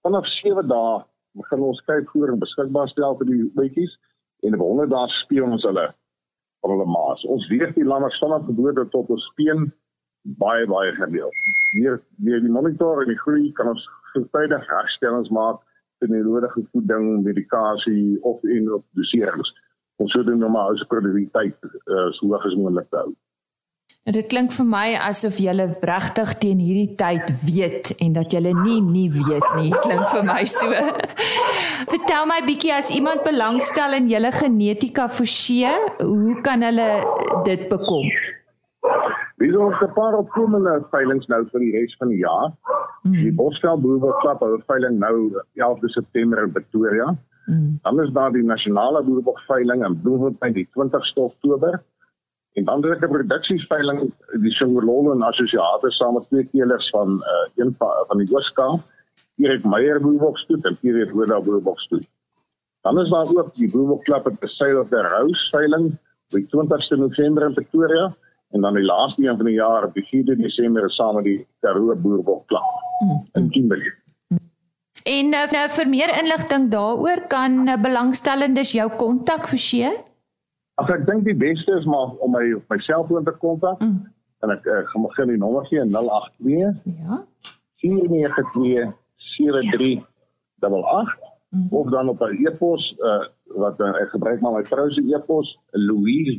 Vanaf 0.07 0.27
7 0.27 0.69
dae 0.69 1.01
begin 1.37 1.65
ons 1.65 1.83
en 1.87 2.39
beskikbaar 2.41 2.89
stel 2.89 3.17
vir 3.19 3.29
die 3.29 3.43
bytjies 3.57 3.97
en 4.49 4.57
op 4.57 4.63
100 4.67 4.91
dae 4.91 5.09
speel 5.13 5.45
ons 5.45 5.67
hulle 5.69 5.87
van 6.61 6.73
hulle 6.75 6.87
maas. 6.89 7.25
Ons 7.25 7.49
weeg 7.53 7.75
die 7.77 7.85
lamme 7.85 8.09
vanaf 8.17 8.47
geboorte 8.49 8.87
tot 8.95 9.11
ons 9.13 9.29
speen 9.33 9.69
baie 10.41 10.67
baie 10.67 10.93
gereeld. 10.97 11.37
Hier 11.73 12.01
weer 12.25 12.41
die 12.41 12.53
monitor 12.53 13.03
en 13.03 13.13
die 13.13 13.21
groei 13.21 13.53
kan 13.57 13.73
ons 13.75 13.87
vroegtydig 14.13 14.67
herstellings 14.73 15.31
maak 15.31 15.61
vir 16.01 16.13
die 16.13 16.23
nodige 16.25 16.65
voeding, 16.73 17.11
medikasie 17.25 18.19
of 18.29 18.45
en 18.45 18.73
op 18.79 18.85
doserings. 18.97 19.53
Ons 20.01 20.17
dan 20.17 20.41
normaal 20.41 20.73
as 20.75 20.87
produktiwiteit 20.89 21.57
uh, 21.69 22.09
so 22.17 22.27
hoog 22.27 22.47
as 22.49 22.57
moontlik 22.57 22.89
hou. 22.97 23.11
En 24.09 24.15
dit 24.17 24.27
klink 24.33 24.49
vir 24.57 24.65
my 24.65 24.87
asof 25.05 25.37
jy 25.45 25.53
regtig 25.85 26.31
teen 26.41 26.61
hierdie 26.65 26.95
tyd 26.97 27.29
weet 27.45 27.91
en 28.01 28.15
dat 28.17 28.33
jy 28.33 28.41
nie 28.49 28.81
nie 28.81 29.11
weet 29.13 29.49
nie. 29.59 29.73
Klink 29.85 30.09
vir 30.09 30.25
my 30.25 30.45
so. 30.49 30.73
Vertel 31.93 32.25
my 32.31 32.39
bietjie 32.47 32.73
as 32.73 32.89
iemand 32.97 33.27
belangstel 33.29 33.99
in 33.99 34.09
julle 34.09 34.33
genetika 34.33 35.07
forse, 35.09 35.75
hoe 36.01 36.41
kan 36.47 36.65
hulle 36.65 36.89
dit 37.45 37.69
bekom? 37.69 38.09
Ons 39.41 39.81
'n 39.85 39.93
paar 39.93 40.17
opkomende 40.17 40.81
veilinge 40.91 41.29
nou 41.29 41.45
vir 41.53 41.61
die 41.61 41.73
res 41.77 41.97
van 42.01 42.09
die 42.09 42.25
jaar. 42.25 42.53
Mm. 43.05 43.21
Die 43.21 43.33
Bosveld 43.33 43.83
Boerbokklap 43.85 44.41
hou 44.41 44.57
'n 44.57 44.65
veiling 44.67 44.99
nou 44.99 45.17
11 45.57 45.93
September 45.93 46.45
in 46.45 46.53
Pretoria. 46.53 47.17
Mm. 47.47 47.79
Dan 47.83 48.01
is 48.01 48.11
daar 48.13 48.33
die 48.33 48.45
nasionale 48.45 49.03
Boerbok 49.03 49.41
veiling 49.49 49.85
in 49.85 50.01
Bloemfontein 50.03 50.53
die 50.53 50.69
20ste 50.73 51.21
Oktober. 51.21 51.83
En 52.59 52.65
dan 52.65 52.83
het 52.83 53.03
ek 53.03 53.09
'n 53.09 53.13
produksieveiling 53.13 54.13
die 54.43 54.53
Singololo 54.53 55.13
en 55.13 55.23
Assosiate 55.23 55.91
saam 55.91 56.15
met 56.15 56.29
twee 56.29 56.47
keelers 56.53 56.91
van 56.91 57.09
uh, 57.19 57.65
een 57.65 57.75
van, 57.79 57.91
van 58.09 58.19
die 58.19 58.35
Ooskaap, 58.35 58.81
Erik 59.37 59.65
Meyer 59.65 60.01
Boerbokstoet 60.01 60.65
en 60.65 60.77
Pierre 60.81 61.11
Roda 61.11 61.41
Boerbokstoet. 61.41 62.07
Dan 62.81 63.01
is 63.01 63.09
daar 63.09 63.27
ook 63.37 63.55
die 63.55 63.71
Boerbokklap 63.71 64.25
het 64.25 64.39
besuil 64.39 64.81
op 64.81 64.91
die 64.91 64.99
Rose 64.99 65.49
veiling 65.51 65.99
op 66.35 66.43
20ste 66.55 66.99
November 66.99 67.47
in 67.47 67.55
Pretoria 67.55 68.13
en 68.51 68.61
dan 68.61 68.75
die 68.75 68.85
laaste 68.85 69.23
een 69.23 69.37
van 69.37 69.47
die 69.47 69.55
jaar 69.55 69.85
op 69.85 69.95
die 69.95 70.07
4de 70.07 70.37
Desember 70.37 70.91
saam 70.91 71.15
met 71.15 71.25
die 71.25 71.47
Karoo 71.61 71.95
Boerbok 71.95 72.47
klap 72.47 72.67
mm. 73.05 73.29
in 73.33 73.51
Kimberley. 73.51 73.95
En 75.05 75.33
uh, 75.33 75.67
vir 75.77 75.89
meer 75.89 76.11
inligting 76.23 76.71
daaroor 76.71 77.27
kan 77.29 77.69
uh, 77.69 77.77
belangstellendes 77.81 78.73
jou 78.73 78.91
kontak 78.97 79.49
verseë. 79.49 79.93
Ag 80.81 80.91
ek 80.95 81.07
dink 81.09 81.25
die 81.29 81.37
beste 81.37 81.77
is 81.77 81.85
maar 81.85 82.15
om 82.25 82.33
my 82.37 82.45
op 82.57 82.73
my 82.73 82.79
selfoon 82.85 83.25
te 83.25 83.35
kontak. 83.43 83.81
Mm. 83.85 84.07
En 84.41 84.53
ek 84.55 84.65
uh, 84.65 84.81
gaan 84.93 85.03
begin 85.09 85.29
die 85.35 85.41
nommer 85.41 85.67
gee 85.69 85.85
082 85.85 86.85
ja 86.85 87.21
492 87.81 88.95
7388 89.37 91.19
mm. 91.51 91.67
of 91.71 91.91
dan 91.91 92.09
op 92.09 92.21
'n 92.21 92.47
e-pos 92.47 92.97
uh, 92.99 93.25
wat 93.61 93.81
uh, 93.81 93.93
ek 94.01 94.11
gebruik 94.17 94.41
maar 94.41 94.53
my 94.53 94.65
vrou 94.65 94.91
se 94.91 95.03
e-pos 95.05 95.59
Louise 95.71 96.39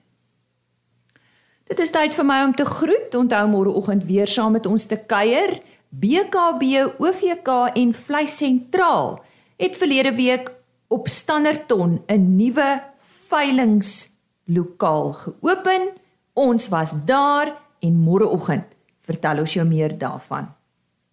Dit 1.66 1.78
is 1.82 1.90
tyd 1.90 2.14
vir 2.14 2.26
my 2.26 2.44
om 2.46 2.54
te 2.54 2.64
groet. 2.66 3.14
Onthou 3.18 3.46
môreoggend 3.50 4.04
weer 4.06 4.30
saam 4.30 4.52
met 4.54 4.66
ons 4.70 4.86
te 4.86 4.98
kuier. 5.10 5.58
BKB, 5.90 6.62
OVK 7.02 7.48
en 7.74 7.92
Vleis 7.94 8.36
Sentraal 8.36 9.24
het 9.58 9.76
verlede 9.78 10.14
week 10.14 10.52
op 10.88 11.08
Standerton 11.08 12.02
'n 12.06 12.36
nuwe 12.36 12.82
veilingslokaal 13.28 15.12
geopen. 15.12 15.88
Ons 16.32 16.68
was 16.68 16.92
daar 17.04 17.56
en 17.80 17.94
môreoggend 17.94 18.64
vertel 18.98 19.38
ons 19.38 19.52
jou 19.52 19.66
meer 19.66 19.98
daarvan. 19.98 20.54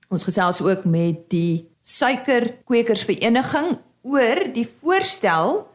Ons 0.10 0.24
gesels 0.24 0.62
ook 0.62 0.86
met 0.86 1.30
die 1.30 1.73
suikerkwekersvereniging 1.84 3.78
oor 4.08 4.39
die 4.56 4.67
voorstel 4.67 5.67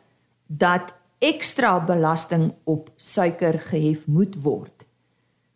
dat 0.49 0.95
ekstra 1.21 1.85
belasting 1.85 2.55
op 2.65 2.89
suiker 2.97 3.61
gehef 3.61 4.07
moet 4.07 4.43
word. 4.43 4.87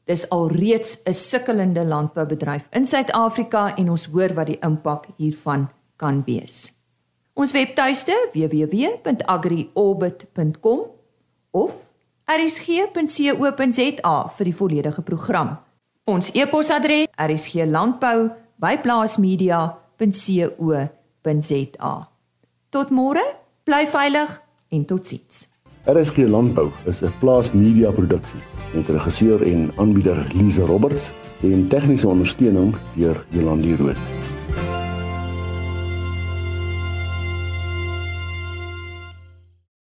Dis 0.04 0.30
alreeds 0.30 1.00
'n 1.04 1.14
sukkelende 1.14 1.84
landboubedryf 1.84 2.66
in 2.70 2.86
Suid-Afrika 2.86 3.74
en 3.76 3.90
ons 3.90 4.06
hoor 4.06 4.34
wat 4.34 4.46
die 4.46 4.58
impak 4.60 5.06
hiervan 5.16 5.70
kan 5.96 6.22
wees. 6.26 6.72
Ons 7.34 7.52
webtuiste 7.52 8.28
www.agriorbit.com 8.32 10.80
of 11.50 11.92
rsg.co.za 12.26 14.28
vir 14.28 14.44
die 14.44 14.56
volledige 14.56 15.02
program. 15.02 15.58
Ons 16.04 16.30
e-posadres 16.34 17.06
rsglandbou@plaasmedia.co.za. 20.02 22.08
Tot 22.72 22.90
môre, 22.90 23.22
bly 23.64 23.86
veilig 23.86 24.40
en 24.72 24.84
totsiens. 24.84 25.48
RSG 25.84 26.28
Landbou 26.30 26.70
is 26.86 27.02
'n 27.02 27.12
plaas 27.20 27.52
media 27.52 27.90
produksie 27.90 28.40
met 28.74 28.88
regisseur 28.88 29.42
en 29.42 29.72
aanbieder 29.76 30.30
Lize 30.34 30.62
Roberts 30.62 31.10
en 31.42 31.68
tegniese 31.68 32.08
ondersteuning 32.08 32.74
deur 32.94 33.26
Jolande 33.28 33.76
Rooi. 33.76 34.21